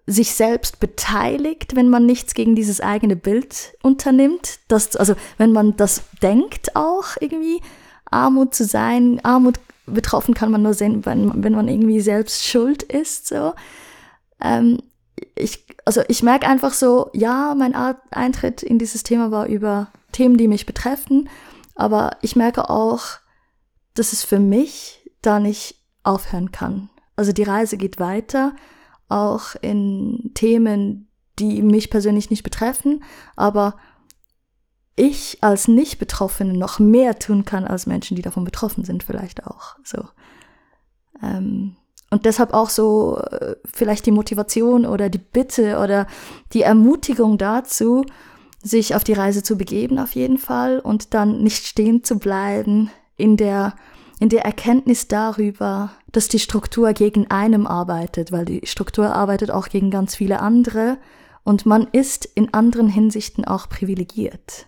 sich 0.06 0.34
selbst 0.34 0.80
beteiligt, 0.80 1.76
wenn 1.76 1.90
man 1.90 2.06
nichts 2.06 2.34
gegen 2.34 2.56
dieses 2.56 2.80
eigene 2.80 3.18
Bild 3.18 3.74
unternimmt. 3.84 4.60
Das, 4.70 4.96
also 4.96 5.16
wenn 5.38 5.52
man 5.52 5.76
das 5.76 6.04
denkt 6.22 6.76
auch 6.76 7.18
irgendwie, 7.20 7.60
Armut 8.10 8.56
zu 8.56 8.64
sein, 8.64 9.20
Armut 9.24 9.60
betroffen 9.86 10.34
kann 10.34 10.52
man 10.52 10.62
nur 10.62 10.74
sehen, 10.74 11.06
wenn, 11.06 11.44
wenn 11.44 11.54
man 11.54 11.68
irgendwie 11.68 12.00
selbst 12.00 12.46
schuld 12.46 12.84
ist. 12.84 13.28
So. 13.28 13.54
Ähm, 14.42 14.82
ich, 15.36 15.66
also 15.86 16.02
ich 16.08 16.24
merke 16.24 16.48
einfach 16.48 16.74
so, 16.74 17.10
ja, 17.14 17.56
mein 17.56 17.74
Eintritt 18.12 18.64
in 18.64 18.80
dieses 18.80 19.04
Thema 19.04 19.32
war 19.32 19.48
über 19.48 19.92
Themen, 20.12 20.38
die 20.38 20.48
mich 20.48 20.66
betreffen, 20.66 21.30
aber 21.76 22.18
ich 22.22 22.36
merke 22.36 22.70
auch, 22.70 23.04
dass 23.94 24.14
es 24.14 24.24
für 24.24 24.40
mich 24.40 25.10
da 25.22 25.40
nicht 25.40 25.76
aufhören 26.04 26.52
kann. 26.52 26.90
Also 27.16 27.32
die 27.34 27.44
Reise 27.44 27.78
geht 27.78 28.00
weiter 28.00 28.56
auch 29.10 29.56
in 29.62 30.32
Themen, 30.34 31.08
die 31.40 31.62
mich 31.62 31.90
persönlich 31.90 32.30
nicht 32.30 32.44
betreffen, 32.44 33.04
aber 33.36 33.78
ich 34.96 35.38
als 35.42 35.68
Nicht-Betroffene 35.68 36.58
noch 36.58 36.80
mehr 36.80 37.20
tun 37.20 37.46
kann 37.46 37.66
als 37.66 37.86
Menschen, 37.86 38.16
die 38.16 38.24
davon 38.24 38.44
betroffen 38.44 38.84
sind, 38.84 39.04
vielleicht 39.04 39.46
auch. 39.46 39.76
So. 39.84 40.06
Ähm, 41.22 41.76
und 42.10 42.26
deshalb 42.26 42.54
auch 42.54 42.70
so 42.70 43.18
äh, 43.18 43.56
vielleicht 43.66 44.06
die 44.06 44.12
Motivation 44.12 44.86
oder 44.86 45.10
die 45.10 45.18
Bitte 45.18 45.80
oder 45.80 46.08
die 46.54 46.62
Ermutigung 46.62 47.38
dazu, 47.38 48.06
sich 48.64 48.96
auf 48.96 49.04
die 49.04 49.14
Reise 49.14 49.44
zu 49.44 49.58
begeben 49.58 50.00
auf 50.00 50.14
jeden 50.14 50.38
Fall 50.38 50.80
und 50.80 51.14
dann 51.14 51.44
nicht 51.44 51.66
stehen 51.66 52.04
zu 52.04 52.18
bleiben 52.20 52.92
in 53.18 53.38
der 53.38 53.76
in 54.20 54.30
der 54.30 54.46
Erkenntnis 54.46 55.08
darüber, 55.08 55.92
dass 56.12 56.28
die 56.28 56.40
Struktur 56.40 56.94
gegen 56.94 57.30
einem 57.30 57.68
arbeitet, 57.68 58.32
weil 58.32 58.46
die 58.46 58.66
Struktur 58.66 59.14
arbeitet 59.14 59.52
auch 59.52 59.70
gegen 59.70 59.92
ganz 59.92 60.16
viele 60.16 60.40
andere 60.40 60.98
und 61.44 61.66
man 61.68 61.88
ist 61.92 62.26
in 62.26 62.52
anderen 62.54 62.88
Hinsichten 62.88 63.46
auch 63.46 63.70
privilegiert. 63.70 64.68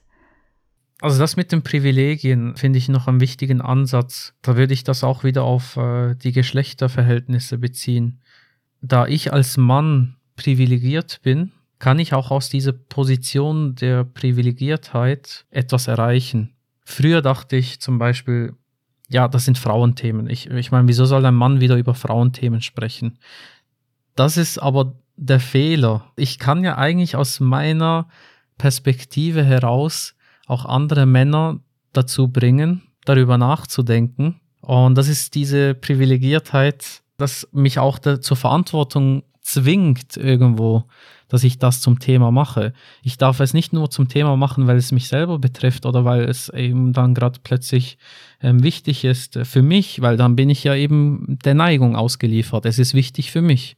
Also 1.01 1.19
das 1.19 1.38
mit 1.38 1.51
den 1.51 1.62
Privilegien 1.62 2.57
finde 2.57 2.77
ich 2.77 2.89
noch 2.89 3.07
einen 3.07 3.21
wichtigen 3.21 3.62
Ansatz. 3.62 4.33
Da 4.41 4.57
würde 4.57 4.73
ich 4.73 4.83
das 4.83 5.03
auch 5.03 5.23
wieder 5.23 5.43
auf 5.43 5.77
äh, 5.77 6.15
die 6.15 6.33
Geschlechterverhältnisse 6.33 7.57
beziehen. 7.57 8.19
Da 8.81 9.07
ich 9.07 9.31
als 9.31 9.55
Mann 9.57 10.17
privilegiert 10.35 11.21
bin, 11.23 11.51
kann 11.79 11.99
ich 11.99 12.13
auch 12.13 12.31
aus 12.31 12.49
dieser 12.49 12.73
Position 12.73 13.75
der 13.75 14.03
Privilegiertheit 14.03 15.45
etwas 15.49 15.88
erreichen. 15.88 16.53
Früher 16.83 17.21
dachte 17.21 17.55
ich 17.55 17.79
zum 17.79 17.97
Beispiel, 17.97 18.53
ja, 19.07 19.27
das 19.27 19.45
sind 19.45 19.57
Frauenthemen. 19.57 20.29
Ich, 20.29 20.49
ich 20.49 20.71
meine, 20.71 20.88
wieso 20.88 21.05
soll 21.05 21.25
ein 21.25 21.35
Mann 21.35 21.62
wieder 21.62 21.77
über 21.77 21.95
Frauenthemen 21.95 22.62
sprechen? 22.62 23.17
Das 24.15 24.35
ist 24.35 24.57
aber 24.57 24.95
der 25.15 25.39
Fehler. 25.39 26.12
Ich 26.17 26.39
kann 26.39 26.63
ja 26.63 26.77
eigentlich 26.77 27.15
aus 27.15 27.39
meiner 27.39 28.09
Perspektive 28.57 29.43
heraus 29.43 30.15
auch 30.49 30.65
andere 30.65 31.05
Männer 31.05 31.59
dazu 31.93 32.27
bringen, 32.27 32.83
darüber 33.05 33.38
nachzudenken. 33.38 34.41
Und 34.62 34.97
das 34.97 35.07
ist 35.07 35.35
diese 35.35 35.73
Privilegiertheit, 35.73 37.01
das 37.17 37.47
mich 37.51 37.79
auch 37.79 37.99
zur 37.99 38.38
Verantwortung 38.38 39.23
zwingt 39.41 40.17
irgendwo 40.17 40.83
dass 41.29 41.43
ich 41.43 41.59
das 41.59 41.79
zum 41.79 41.99
Thema 41.99 42.31
mache. 42.31 42.73
Ich 43.03 43.17
darf 43.17 43.39
es 43.39 43.53
nicht 43.53 43.71
nur 43.71 43.89
zum 43.89 44.09
Thema 44.09 44.35
machen, 44.35 44.67
weil 44.67 44.75
es 44.77 44.91
mich 44.91 45.07
selber 45.07 45.39
betrifft 45.39 45.85
oder 45.85 46.03
weil 46.03 46.23
es 46.23 46.49
eben 46.49 46.91
dann 46.91 47.13
gerade 47.13 47.39
plötzlich 47.41 47.97
ähm, 48.41 48.62
wichtig 48.63 49.05
ist 49.05 49.39
für 49.43 49.62
mich, 49.62 50.01
weil 50.01 50.17
dann 50.17 50.35
bin 50.35 50.49
ich 50.49 50.63
ja 50.63 50.75
eben 50.75 51.38
der 51.45 51.53
Neigung 51.53 51.95
ausgeliefert. 51.95 52.65
Es 52.65 52.79
ist 52.79 52.93
wichtig 52.93 53.31
für 53.31 53.41
mich 53.41 53.77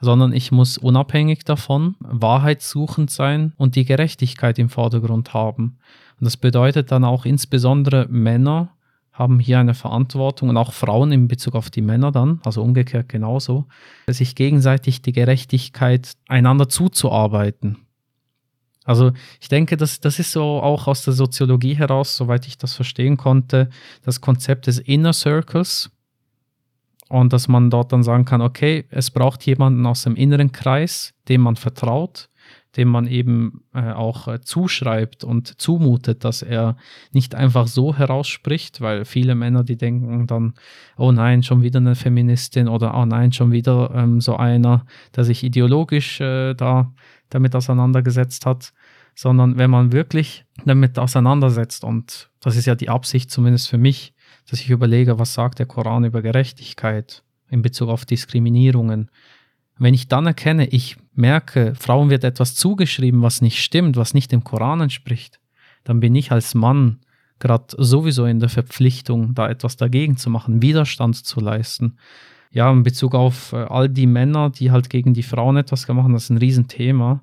sondern 0.00 0.32
ich 0.32 0.52
muss 0.52 0.78
unabhängig 0.78 1.44
davon 1.44 1.96
wahrheitssuchend 2.00 3.10
sein 3.10 3.52
und 3.56 3.76
die 3.76 3.84
Gerechtigkeit 3.84 4.58
im 4.58 4.68
Vordergrund 4.68 5.34
haben. 5.34 5.78
Und 6.20 6.24
das 6.24 6.36
bedeutet 6.36 6.90
dann 6.92 7.04
auch 7.04 7.24
insbesondere 7.24 8.06
Männer 8.08 8.70
haben 9.14 9.38
hier 9.38 9.60
eine 9.60 9.74
Verantwortung 9.74 10.48
und 10.48 10.56
auch 10.56 10.72
Frauen 10.72 11.12
in 11.12 11.28
Bezug 11.28 11.54
auf 11.54 11.70
die 11.70 11.82
Männer 11.82 12.10
dann, 12.10 12.40
also 12.44 12.62
umgekehrt 12.62 13.08
genauso, 13.08 13.66
sich 14.08 14.34
gegenseitig 14.34 15.02
die 15.02 15.12
Gerechtigkeit 15.12 16.14
einander 16.28 16.68
zuzuarbeiten. 16.68 17.78
Also 18.84 19.12
ich 19.40 19.48
denke, 19.48 19.76
das, 19.76 20.00
das 20.00 20.18
ist 20.18 20.32
so 20.32 20.42
auch 20.42 20.88
aus 20.88 21.04
der 21.04 21.14
Soziologie 21.14 21.74
heraus, 21.74 22.16
soweit 22.16 22.46
ich 22.46 22.58
das 22.58 22.74
verstehen 22.74 23.16
konnte, 23.16 23.70
das 24.02 24.20
Konzept 24.20 24.66
des 24.66 24.78
Inner 24.80 25.12
Circles. 25.12 25.90
Und 27.08 27.32
dass 27.32 27.48
man 27.48 27.70
dort 27.70 27.92
dann 27.92 28.02
sagen 28.02 28.24
kann, 28.24 28.40
okay, 28.40 28.86
es 28.90 29.10
braucht 29.10 29.44
jemanden 29.44 29.84
aus 29.86 30.02
dem 30.02 30.16
inneren 30.16 30.52
Kreis, 30.52 31.14
dem 31.28 31.42
man 31.42 31.56
vertraut, 31.56 32.28
dem 32.76 32.88
man 32.88 33.06
eben 33.06 33.62
äh, 33.72 33.92
auch 33.92 34.26
äh, 34.26 34.40
zuschreibt 34.40 35.22
und 35.22 35.60
zumutet, 35.60 36.24
dass 36.24 36.42
er 36.42 36.76
nicht 37.12 37.34
einfach 37.34 37.66
so 37.66 37.94
herausspricht, 37.96 38.80
weil 38.80 39.04
viele 39.04 39.34
Männer, 39.34 39.64
die 39.64 39.76
denken 39.76 40.26
dann, 40.26 40.54
oh 40.96 41.12
nein, 41.12 41.42
schon 41.42 41.62
wieder 41.62 41.78
eine 41.78 41.94
Feministin 41.94 42.68
oder 42.68 42.96
oh 42.96 43.04
nein, 43.04 43.32
schon 43.32 43.52
wieder 43.52 43.92
ähm, 43.94 44.20
so 44.20 44.36
einer, 44.36 44.86
der 45.14 45.24
sich 45.24 45.44
ideologisch 45.44 46.20
äh, 46.20 46.54
da 46.54 46.92
damit 47.30 47.54
auseinandergesetzt 47.54 48.46
hat, 48.46 48.72
sondern 49.14 49.56
wenn 49.56 49.70
man 49.70 49.92
wirklich 49.92 50.44
damit 50.64 50.98
auseinandersetzt 50.98 51.84
und 51.84 52.30
das 52.40 52.56
ist 52.56 52.66
ja 52.66 52.74
die 52.74 52.88
Absicht 52.88 53.30
zumindest 53.30 53.68
für 53.68 53.78
mich, 53.78 54.13
dass 54.50 54.60
ich 54.60 54.70
überlege, 54.70 55.18
was 55.18 55.34
sagt 55.34 55.58
der 55.58 55.66
Koran 55.66 56.04
über 56.04 56.22
Gerechtigkeit 56.22 57.22
in 57.48 57.62
Bezug 57.62 57.88
auf 57.88 58.04
Diskriminierungen, 58.04 59.10
wenn 59.78 59.94
ich 59.94 60.08
dann 60.08 60.26
erkenne, 60.26 60.66
ich 60.68 60.96
merke, 61.14 61.74
Frauen 61.74 62.10
wird 62.10 62.24
etwas 62.24 62.54
zugeschrieben, 62.54 63.22
was 63.22 63.40
nicht 63.40 63.62
stimmt, 63.62 63.96
was 63.96 64.14
nicht 64.14 64.30
dem 64.32 64.44
Koran 64.44 64.80
entspricht, 64.80 65.40
dann 65.82 66.00
bin 66.00 66.14
ich 66.14 66.30
als 66.30 66.54
Mann 66.54 67.00
gerade 67.40 67.74
sowieso 67.76 68.24
in 68.24 68.40
der 68.40 68.48
Verpflichtung, 68.48 69.34
da 69.34 69.48
etwas 69.48 69.76
dagegen 69.76 70.16
zu 70.16 70.30
machen, 70.30 70.62
Widerstand 70.62 71.16
zu 71.16 71.40
leisten. 71.40 71.98
Ja, 72.52 72.70
in 72.70 72.84
Bezug 72.84 73.14
auf 73.14 73.52
äh, 73.52 73.56
all 73.56 73.88
die 73.88 74.06
Männer, 74.06 74.50
die 74.50 74.70
halt 74.70 74.88
gegen 74.88 75.12
die 75.12 75.24
Frauen 75.24 75.56
etwas 75.56 75.86
gemacht 75.86 76.04
haben, 76.04 76.12
das 76.12 76.24
ist 76.24 76.30
ein 76.30 76.38
Riesenthema. 76.38 77.20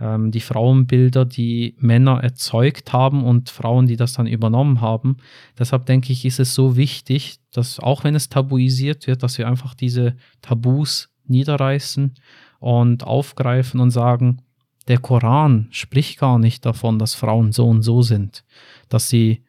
Ähm, 0.00 0.30
die 0.30 0.40
Frauenbilder, 0.40 1.24
die 1.24 1.74
Männer 1.78 2.22
erzeugt 2.22 2.92
haben 2.92 3.24
und 3.24 3.50
Frauen, 3.50 3.86
die 3.86 3.96
das 3.96 4.12
dann 4.12 4.26
übernommen 4.26 4.80
haben. 4.80 5.16
Deshalb 5.58 5.86
denke 5.86 6.12
ich, 6.12 6.24
ist 6.24 6.40
es 6.40 6.54
so 6.54 6.76
wichtig, 6.76 7.38
dass 7.52 7.80
auch 7.80 8.04
wenn 8.04 8.14
es 8.14 8.28
tabuisiert 8.28 9.06
wird, 9.06 9.22
dass 9.22 9.38
wir 9.38 9.48
einfach 9.48 9.74
diese 9.74 10.16
Tabus 10.42 11.10
niederreißen 11.26 12.14
und 12.60 13.04
aufgreifen 13.04 13.80
und 13.80 13.90
sagen, 13.90 14.42
der 14.88 14.98
Koran 14.98 15.68
spricht 15.70 16.18
gar 16.18 16.38
nicht 16.38 16.64
davon, 16.64 16.98
dass 16.98 17.14
Frauen 17.14 17.52
so 17.52 17.68
und 17.68 17.82
so 17.82 18.02
sind, 18.02 18.44
dass 18.88 19.08
sie 19.08 19.42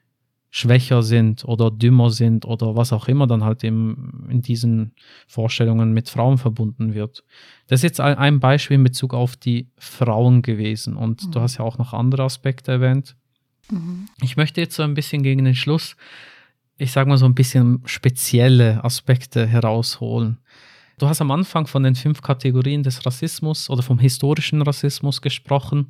schwächer 0.52 1.04
sind 1.04 1.46
oder 1.46 1.70
dümmer 1.70 2.10
sind 2.10 2.46
oder 2.46 2.76
was 2.76 2.92
auch 2.92 3.08
immer 3.08 3.28
dann 3.28 3.44
halt 3.44 3.64
im, 3.64 4.28
in 4.30 4.42
diesen 4.42 4.94
Vorstellungen 5.28 5.94
mit 5.94 6.10
Frauen 6.10 6.38
verbunden 6.38 6.94
wird. 6.96 7.24
Das 7.68 7.80
ist 7.80 7.84
jetzt 7.84 8.02
ein 8.02 8.40
Beispiel 8.40 8.76
in 8.76 8.84
Bezug 8.84 9.14
auf 9.14 9.38
die 9.38 9.70
Frauen 9.78 10.42
gewesen 10.42 10.96
und 10.96 11.28
mhm. 11.28 11.32
du 11.32 11.40
hast 11.42 11.58
ja 11.58 11.66
auch 11.66 11.78
noch 11.78 11.94
andere 11.94 12.24
Aspekte 12.24 12.72
erwähnt. 12.72 13.16
Mhm. 13.70 14.08
Ich 14.22 14.38
möchte 14.38 14.60
jetzt 14.62 14.76
so 14.76 14.84
ein 14.84 14.96
bisschen 14.96 15.22
gegen 15.22 15.46
den 15.46 15.56
Schluss, 15.56 15.96
ich 16.78 16.92
sage 16.92 17.10
mal 17.10 17.18
so 17.18 17.26
ein 17.26 17.36
bisschen 17.36 17.82
spezielle 17.86 18.84
Aspekte 18.84 19.46
herausholen. 19.46 20.40
Du 20.98 21.08
hast 21.08 21.22
am 21.22 21.32
Anfang 21.32 21.68
von 21.68 21.84
den 21.84 21.96
fünf 21.96 22.22
Kategorien 22.22 22.84
des 22.84 23.06
Rassismus 23.06 23.70
oder 23.70 23.84
vom 23.84 24.00
historischen 24.00 24.62
Rassismus 24.62 25.22
gesprochen. 25.22 25.90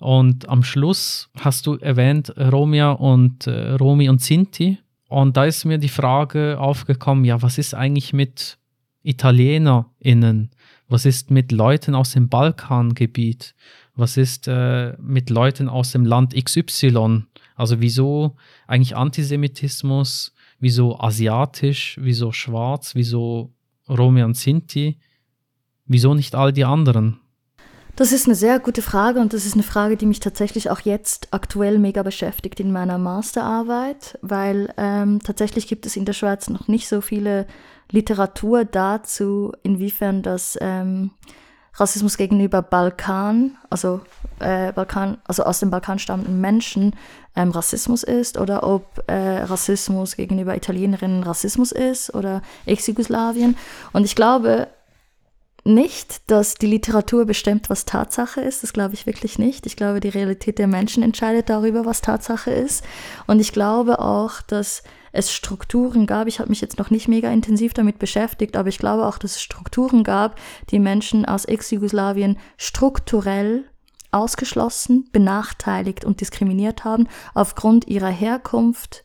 Und 0.00 0.48
am 0.48 0.62
Schluss 0.62 1.30
hast 1.38 1.66
du 1.66 1.76
erwähnt 1.76 2.34
Romia 2.36 2.92
und 2.92 3.46
äh, 3.46 3.72
Romi 3.72 4.08
und 4.08 4.20
Sinti. 4.20 4.78
Und 5.08 5.36
da 5.36 5.44
ist 5.44 5.64
mir 5.64 5.78
die 5.78 5.88
Frage 5.88 6.58
aufgekommen, 6.58 7.24
ja, 7.24 7.40
was 7.42 7.58
ist 7.58 7.74
eigentlich 7.74 8.12
mit 8.12 8.58
ItalienerInnen? 9.02 10.50
Was 10.88 11.04
ist 11.04 11.30
mit 11.30 11.52
Leuten 11.52 11.94
aus 11.94 12.12
dem 12.12 12.28
Balkangebiet? 12.28 13.54
Was 13.94 14.16
ist 14.16 14.48
äh, 14.48 14.96
mit 14.98 15.30
Leuten 15.30 15.68
aus 15.68 15.92
dem 15.92 16.04
Land 16.04 16.34
XY? 16.34 17.24
Also 17.54 17.80
wieso 17.80 18.36
eigentlich 18.66 18.96
Antisemitismus? 18.96 20.34
Wieso 20.58 20.98
asiatisch? 20.98 21.98
Wieso 22.00 22.32
schwarz? 22.32 22.94
Wieso 22.94 23.52
Romi 23.88 24.22
und 24.22 24.36
Sinti? 24.36 24.98
Wieso 25.86 26.14
nicht 26.14 26.34
all 26.34 26.52
die 26.52 26.64
anderen? 26.64 27.20
Das 27.96 28.10
ist 28.10 28.26
eine 28.26 28.34
sehr 28.34 28.58
gute 28.58 28.82
Frage 28.82 29.20
und 29.20 29.32
das 29.32 29.46
ist 29.46 29.54
eine 29.54 29.62
Frage, 29.62 29.96
die 29.96 30.06
mich 30.06 30.18
tatsächlich 30.18 30.68
auch 30.68 30.80
jetzt 30.80 31.28
aktuell 31.30 31.78
mega 31.78 32.02
beschäftigt 32.02 32.58
in 32.58 32.72
meiner 32.72 32.98
Masterarbeit, 32.98 34.18
weil 34.20 34.74
ähm, 34.76 35.20
tatsächlich 35.22 35.68
gibt 35.68 35.86
es 35.86 35.94
in 35.94 36.04
der 36.04 36.12
Schweiz 36.12 36.50
noch 36.50 36.66
nicht 36.66 36.88
so 36.88 37.00
viele 37.00 37.46
Literatur 37.92 38.64
dazu, 38.64 39.52
inwiefern 39.62 40.22
das 40.22 40.58
ähm, 40.60 41.12
Rassismus 41.74 42.16
gegenüber 42.16 42.62
Balkan, 42.62 43.56
also 43.70 44.00
äh, 44.40 44.72
Balkan, 44.72 45.18
also 45.24 45.44
aus 45.44 45.60
dem 45.60 45.70
Balkan 45.70 46.00
stammenden 46.00 46.40
Menschen 46.40 46.96
ähm, 47.36 47.52
Rassismus 47.52 48.02
ist 48.02 48.38
oder 48.38 48.64
ob 48.64 49.04
äh, 49.06 49.42
Rassismus 49.44 50.16
gegenüber 50.16 50.56
Italienerinnen 50.56 51.22
Rassismus 51.22 51.70
ist 51.70 52.12
oder 52.12 52.42
Ex-Jugoslawien. 52.66 53.56
Und 53.92 54.04
ich 54.04 54.16
glaube, 54.16 54.66
nicht, 55.64 56.30
dass 56.30 56.54
die 56.54 56.66
Literatur 56.66 57.24
bestimmt, 57.24 57.70
was 57.70 57.86
Tatsache 57.86 58.40
ist. 58.40 58.62
Das 58.62 58.72
glaube 58.72 58.94
ich 58.94 59.06
wirklich 59.06 59.38
nicht. 59.38 59.66
Ich 59.66 59.76
glaube, 59.76 60.00
die 60.00 60.10
Realität 60.10 60.58
der 60.58 60.66
Menschen 60.66 61.02
entscheidet 61.02 61.48
darüber, 61.48 61.86
was 61.86 62.02
Tatsache 62.02 62.50
ist. 62.50 62.84
Und 63.26 63.40
ich 63.40 63.52
glaube 63.52 63.98
auch, 63.98 64.42
dass 64.42 64.82
es 65.12 65.32
Strukturen 65.32 66.06
gab. 66.06 66.26
Ich 66.26 66.40
habe 66.40 66.50
mich 66.50 66.60
jetzt 66.60 66.78
noch 66.78 66.90
nicht 66.90 67.08
mega 67.08 67.30
intensiv 67.30 67.72
damit 67.72 67.98
beschäftigt, 67.98 68.56
aber 68.56 68.68
ich 68.68 68.78
glaube 68.78 69.06
auch, 69.06 69.16
dass 69.16 69.36
es 69.36 69.42
Strukturen 69.42 70.04
gab, 70.04 70.38
die 70.70 70.80
Menschen 70.80 71.24
aus 71.24 71.44
Ex-Jugoslawien 71.44 72.38
strukturell 72.58 73.64
ausgeschlossen, 74.10 75.08
benachteiligt 75.12 76.04
und 76.04 76.20
diskriminiert 76.20 76.84
haben 76.84 77.08
aufgrund 77.32 77.88
ihrer 77.88 78.10
Herkunft. 78.10 79.04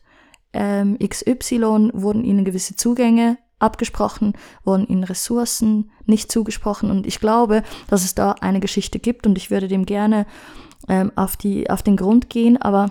Ähm, 0.52 0.98
XY 0.98 1.90
wurden 1.94 2.24
ihnen 2.24 2.44
gewisse 2.44 2.76
Zugänge 2.76 3.38
abgesprochen, 3.60 4.32
wurden 4.64 4.86
ihnen 4.86 5.04
Ressourcen 5.04 5.90
nicht 6.10 6.30
zugesprochen. 6.30 6.90
Und 6.90 7.06
ich 7.06 7.20
glaube, 7.20 7.62
dass 7.88 8.04
es 8.04 8.14
da 8.14 8.32
eine 8.32 8.60
Geschichte 8.60 8.98
gibt 8.98 9.26
und 9.26 9.38
ich 9.38 9.50
würde 9.50 9.68
dem 9.68 9.86
gerne 9.86 10.26
ähm, 10.88 11.12
auf, 11.16 11.36
die, 11.36 11.70
auf 11.70 11.82
den 11.82 11.96
Grund 11.96 12.28
gehen. 12.28 12.60
Aber 12.60 12.90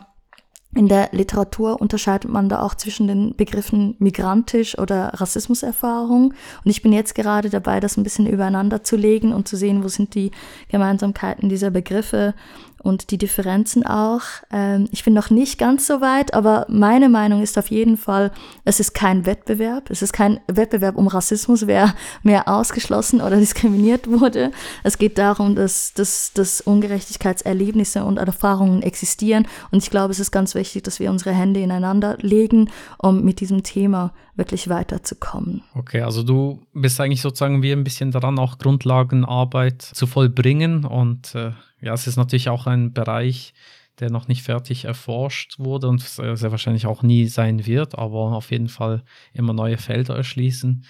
in 0.75 0.88
der 0.88 1.10
Literatur 1.12 1.82
unterscheidet 1.82 2.29
man 2.29 2.47
da 2.47 2.62
auch 2.62 2.75
zwischen 2.75 3.08
den 3.08 3.36
Begriffen 3.36 3.95
migrantisch 3.97 4.77
oder 4.77 5.13
Rassismuserfahrung. 5.15 6.34
Und 6.63 6.71
ich 6.71 6.84
bin 6.84 6.93
jetzt 6.93 7.15
gerade 7.15 7.49
dabei, 7.49 7.79
das 7.79 7.97
ein 7.97 8.03
bisschen 8.03 8.27
übereinander 8.27 8.84
zu 8.84 8.95
legen 8.95 9.34
und 9.34 9.47
zu 9.47 9.58
sehen, 9.58 9.84
wo 9.84 9.88
sind 9.88 10.13
die 10.13 10.32
Gemeinsamkeiten 10.69 11.49
dieser 11.49 11.71
Begriffe 11.71 12.36
und 12.82 13.12
die 13.12 13.18
Differenzen 13.18 13.86
auch. 13.86 14.22
Ähm, 14.52 14.88
ich 14.92 15.04
bin 15.04 15.13
noch 15.13 15.30
nicht 15.30 15.58
ganz 15.58 15.88
so 15.88 16.02
weit, 16.02 16.34
aber 16.34 16.65
meine 16.70 17.10
Meinung 17.10 17.42
ist 17.42 17.58
auf 17.58 17.70
jeden 17.70 17.98
Fall, 17.98 18.32
es 18.65 18.80
ist 18.80 18.94
kein 18.94 19.26
Wettbewerb. 19.26 19.89
Es 19.89 20.02
ist 20.02 20.13
kein 20.13 20.39
Wettbewerb 20.48 20.96
um 20.96 21.08
Rassismus, 21.08 21.68
wer 21.68 21.94
mehr 22.24 22.48
ausgeschlossen 22.48 23.22
oder 23.22 23.38
diskriminiert 23.39 24.10
wurde. 24.10 24.52
Es 24.84 24.98
geht 24.98 25.18
darum, 25.18 25.56
dass, 25.56 25.94
dass, 25.94 26.32
dass 26.34 26.62
Ungerechtigkeitserlebnisse 26.62 28.04
und 28.04 28.18
Erfahrungen 28.18 28.82
existieren. 28.82 29.48
Und 29.72 29.84
ich 29.84 29.89
glaube, 29.89 30.12
es 30.12 30.20
ist 30.20 30.32
ganz 30.32 30.56
wichtig, 30.56 30.84
dass 30.84 31.00
wir 31.00 31.10
unsere 31.10 31.32
Hände 31.32 31.60
ineinander 31.60 32.18
legen, 32.22 32.70
um 32.98 33.24
mit 33.24 33.39
diesem 33.39 33.63
Thema 33.63 34.13
wirklich 34.36 34.70
weiterzukommen. 34.70 35.63
Okay, 35.76 36.02
also 36.02 36.24
du 36.24 36.62
bist 36.74 37.00
eigentlich 37.02 37.22
sozusagen 37.22 37.62
wie 37.62 37.74
ein 37.74 37.84
bisschen 37.84 38.12
daran, 38.12 38.39
auch 38.39 38.58
Grundlagenarbeit 38.58 39.82
zu 39.82 40.08
vollbringen 40.08 40.86
und 40.86 41.36
äh 41.36 41.52
ja, 41.82 41.94
es 41.94 42.08
ist 42.08 42.18
natürlich 42.18 42.50
auch 42.50 42.68
ein 42.68 42.94
Bereich, 42.94 43.54
der 44.00 44.10
noch 44.10 44.28
nicht 44.28 44.44
fertig 44.44 44.86
erforscht 44.86 45.60
wurde 45.60 45.88
und 45.88 46.02
sehr 46.02 46.52
wahrscheinlich 46.52 46.86
auch 46.86 47.04
nie 47.04 47.28
sein 47.28 47.65
wird, 47.65 47.98
aber 47.98 48.34
auf 48.34 48.52
jeden 48.52 48.70
Fall 48.70 49.04
immer 49.34 49.54
neue 49.54 49.78
Felder 49.78 50.15
erschließen. 50.15 50.86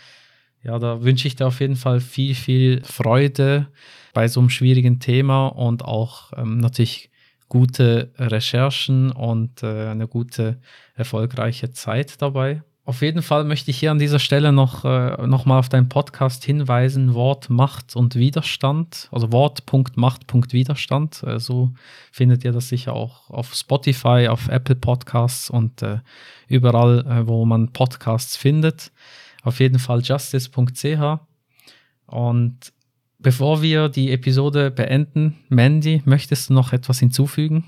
Ja, 0.64 0.78
da 0.78 1.04
wünsche 1.04 1.28
ich 1.28 1.36
dir 1.36 1.48
auf 1.48 1.60
jeden 1.62 1.76
Fall 1.76 2.02
viel, 2.02 2.36
viel 2.36 2.84
Freude 2.84 3.68
bei 4.14 4.28
so 4.28 4.40
einem 4.40 4.50
schwierigen 4.50 5.00
Thema 5.00 5.48
und 5.48 5.86
auch 5.86 6.34
ähm, 6.36 6.58
natürlich 6.58 7.10
gute 7.48 8.12
Recherchen 8.18 9.12
und 9.12 9.64
äh, 9.64 9.88
eine 9.88 10.08
gute, 10.08 10.62
erfolgreiche 10.96 11.72
Zeit 11.72 12.22
dabei. 12.22 12.62
Auf 12.90 13.04
jeden 13.04 13.22
Fall 13.22 13.44
möchte 13.44 13.70
ich 13.70 13.78
hier 13.78 13.92
an 13.92 14.00
dieser 14.00 14.18
Stelle 14.18 14.52
noch, 14.52 14.84
äh, 14.84 15.28
noch 15.28 15.46
mal 15.46 15.60
auf 15.60 15.70
deinen 15.70 15.90
Podcast 15.90 16.44
hinweisen, 16.44 17.14
Wort, 17.14 17.48
Macht 17.52 17.96
und 17.96 18.16
Widerstand, 18.16 19.10
also 19.12 19.32
Wort.macht.widerstand. 19.32 21.22
Äh, 21.22 21.40
so 21.40 21.70
findet 22.12 22.44
ihr 22.44 22.52
das 22.52 22.68
sicher 22.68 22.94
auch 22.94 23.30
auf 23.30 23.54
Spotify, 23.54 24.28
auf 24.28 24.48
Apple 24.48 24.74
Podcasts 24.76 25.52
und 25.52 25.84
äh, 25.84 26.00
überall, 26.48 27.06
äh, 27.06 27.28
wo 27.28 27.46
man 27.46 27.72
Podcasts 27.72 28.36
findet. 28.36 28.92
Auf 29.44 29.60
jeden 29.60 29.78
Fall 29.78 30.02
justice.ch. 30.02 31.20
Und 32.08 32.74
bevor 33.20 33.62
wir 33.62 33.90
die 33.90 34.12
Episode 34.12 34.72
beenden, 34.72 35.38
Mandy, 35.50 36.02
möchtest 36.06 36.50
du 36.50 36.56
noch 36.56 36.74
etwas 36.74 36.98
hinzufügen? 36.98 37.66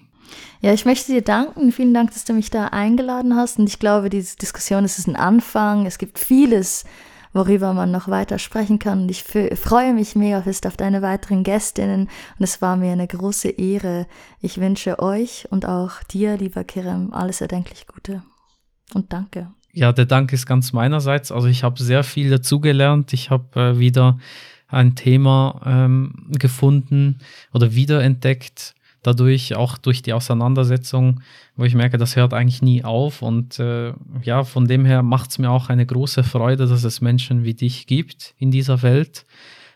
Ja, 0.62 0.74
ich 0.74 0.86
möchte 0.86 1.12
dir 1.12 1.22
danken. 1.22 1.72
Vielen 1.72 1.94
Dank, 1.94 2.12
dass 2.12 2.26
du 2.26 2.34
mich 2.34 2.50
da 2.50 2.67
eingeladen 2.67 3.36
hast. 3.36 3.60
Und 3.60 3.67
ich 3.67 3.80
glaube, 3.80 4.10
diese 4.10 4.38
Diskussion 4.38 4.86
ist 4.86 5.08
ein 5.08 5.15
Anfang. 5.15 5.86
Es 5.86 5.98
gibt 5.98 6.20
vieles, 6.20 6.86
worüber 7.34 7.74
man 7.74 7.91
noch 7.91 8.08
weiter 8.08 8.38
sprechen 8.38 8.78
kann. 8.78 9.04
Und 9.04 9.12
ich 9.12 9.24
freue 9.24 9.94
mich 9.94 10.15
mega 10.15 10.41
fest 10.41 10.67
auf 10.67 10.78
deine 10.78 11.02
weiteren 11.02 11.44
Gästinnen. 11.44 12.02
Und 12.38 12.44
es 12.44 12.62
war 12.62 12.78
mir 12.78 12.91
eine 12.91 13.08
große 13.08 13.50
Ehre. 13.50 14.08
Ich 14.39 14.60
wünsche 14.60 15.00
euch 15.00 15.48
und 15.50 15.65
auch 15.65 16.04
dir, 16.04 16.38
lieber 16.38 16.63
Kerem, 16.63 17.13
alles 17.13 17.41
erdenklich 17.41 17.88
Gute. 17.88 18.22
Und 18.94 19.13
danke. 19.13 19.52
Ja, 19.74 19.94
der 19.94 20.06
Dank 20.06 20.34
ist 20.34 20.46
ganz 20.46 20.74
meinerseits. 20.74 21.32
Also 21.32 21.48
ich 21.48 21.63
habe 21.63 21.82
sehr 21.82 22.04
viel 22.04 22.30
dazugelernt. 22.30 23.13
Ich 23.13 23.30
habe 23.30 23.60
äh, 23.60 23.80
wieder 23.80 24.20
ein 24.67 24.96
Thema 24.96 25.62
ähm, 25.65 26.28
gefunden 26.38 27.20
oder 27.54 27.74
wiederentdeckt 27.74 28.74
dadurch, 29.04 29.56
auch 29.56 29.78
durch 29.78 30.02
die 30.02 30.14
Auseinandersetzung, 30.14 31.22
wo 31.56 31.64
ich 31.64 31.76
merke, 31.76 31.98
das 31.98 32.16
hört 32.16 32.34
eigentlich 32.34 32.62
nie 32.62 32.84
auf. 32.84 33.22
Und 33.22 33.60
äh, 33.60 33.94
ja, 34.24 34.44
von 34.44 34.68
dem 34.68 34.86
her 34.86 35.04
macht 35.04 35.32
es 35.32 35.40
mir 35.40 35.50
auch 35.50 35.70
eine 35.70 35.86
große 35.86 36.24
Freude, 36.24 36.68
dass 36.68 36.84
es 36.84 37.02
Menschen 37.02 37.44
wie 37.44 37.54
dich 37.54 37.88
gibt 37.88 38.36
in 38.38 38.52
dieser 38.52 38.82
Welt. 38.82 39.26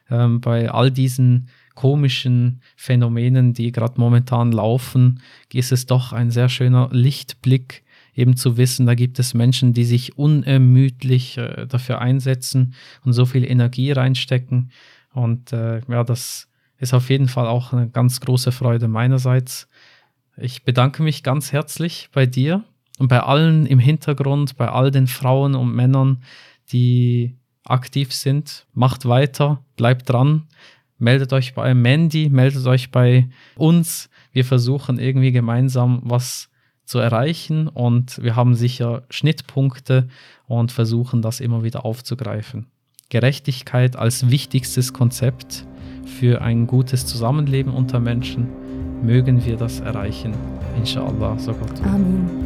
Ähm, 0.10 0.42
bei 0.42 0.70
all 0.70 0.92
diesen 0.92 1.50
komischen 1.74 2.62
Phänomenen, 2.76 3.54
die 3.54 3.72
gerade 3.72 4.00
momentan 4.00 4.52
laufen, 4.52 5.22
ist 5.52 5.72
es 5.72 5.86
doch 5.86 6.14
ein 6.14 6.32
sehr 6.32 6.50
schöner 6.50 6.90
Lichtblick, 6.92 7.84
eben 8.16 8.38
zu 8.38 8.56
wissen, 8.58 8.86
da 8.86 8.96
gibt 8.96 9.20
es 9.20 9.34
Menschen, 9.34 9.74
die 9.74 9.84
sich 9.84 10.18
unermüdlich 10.18 11.38
äh, 11.38 11.68
dafür 11.68 12.00
einsetzen 12.00 12.74
und 13.04 13.14
so 13.14 13.26
viel 13.26 13.44
Energie 13.44 13.92
reinstecken. 13.92 14.72
Und 15.12 15.52
äh, 15.52 15.82
ja, 15.90 16.04
das 16.04 16.48
ist 16.78 16.94
auf 16.94 17.10
jeden 17.10 17.28
Fall 17.28 17.48
auch 17.48 17.74
eine 17.74 17.90
ganz 17.90 18.20
große 18.20 18.52
Freude 18.52 18.88
meinerseits. 18.88 19.68
Ich 20.38 20.64
bedanke 20.64 21.04
mich 21.04 21.24
ganz 21.24 21.52
herzlich 21.52 22.10
bei 22.12 22.26
dir 22.26 22.64
und 23.00 23.08
bei 23.08 23.22
allen 23.22 23.66
im 23.66 23.80
Hintergrund, 23.80 24.58
bei 24.58 24.68
all 24.68 24.92
den 24.92 25.08
Frauen 25.08 25.56
und 25.56 25.74
Männern, 25.74 26.24
die 26.72 27.36
aktiv 27.64 28.14
sind. 28.14 28.66
Macht 28.74 29.08
weiter, 29.08 29.64
bleibt 29.78 30.10
dran, 30.10 30.44
meldet 30.98 31.34
euch 31.34 31.54
bei 31.54 31.74
Mandy, 31.74 32.30
meldet 32.30 32.66
euch 32.68 32.92
bei 32.92 33.30
uns. 33.56 34.10
Wir 34.32 34.46
versuchen 34.46 35.00
irgendwie 35.00 35.32
gemeinsam 35.32 36.02
was 36.04 36.50
zu 36.86 37.00
erreichen 37.00 37.68
und 37.68 38.22
wir 38.22 38.36
haben 38.36 38.54
sicher 38.56 39.04
Schnittpunkte 39.10 40.08
und 40.46 40.72
versuchen 40.72 41.22
das 41.22 41.40
immer 41.40 41.64
wieder 41.64 41.84
aufzugreifen. 41.86 42.68
Gerechtigkeit 43.10 43.96
als 43.96 44.30
wichtigstes 44.30 44.94
Konzept 44.94 45.66
für 46.06 46.42
ein 46.42 46.68
gutes 46.68 47.06
Zusammenleben 47.06 47.74
unter 47.74 48.00
Menschen. 48.00 48.48
Mögen 49.04 49.46
wir 49.46 49.58
das 49.58 49.80
erreichen. 49.80 50.34
Inshallah, 50.78 51.38
so 51.38 51.54
Gott. 51.54 51.82
Amen. 51.84 52.45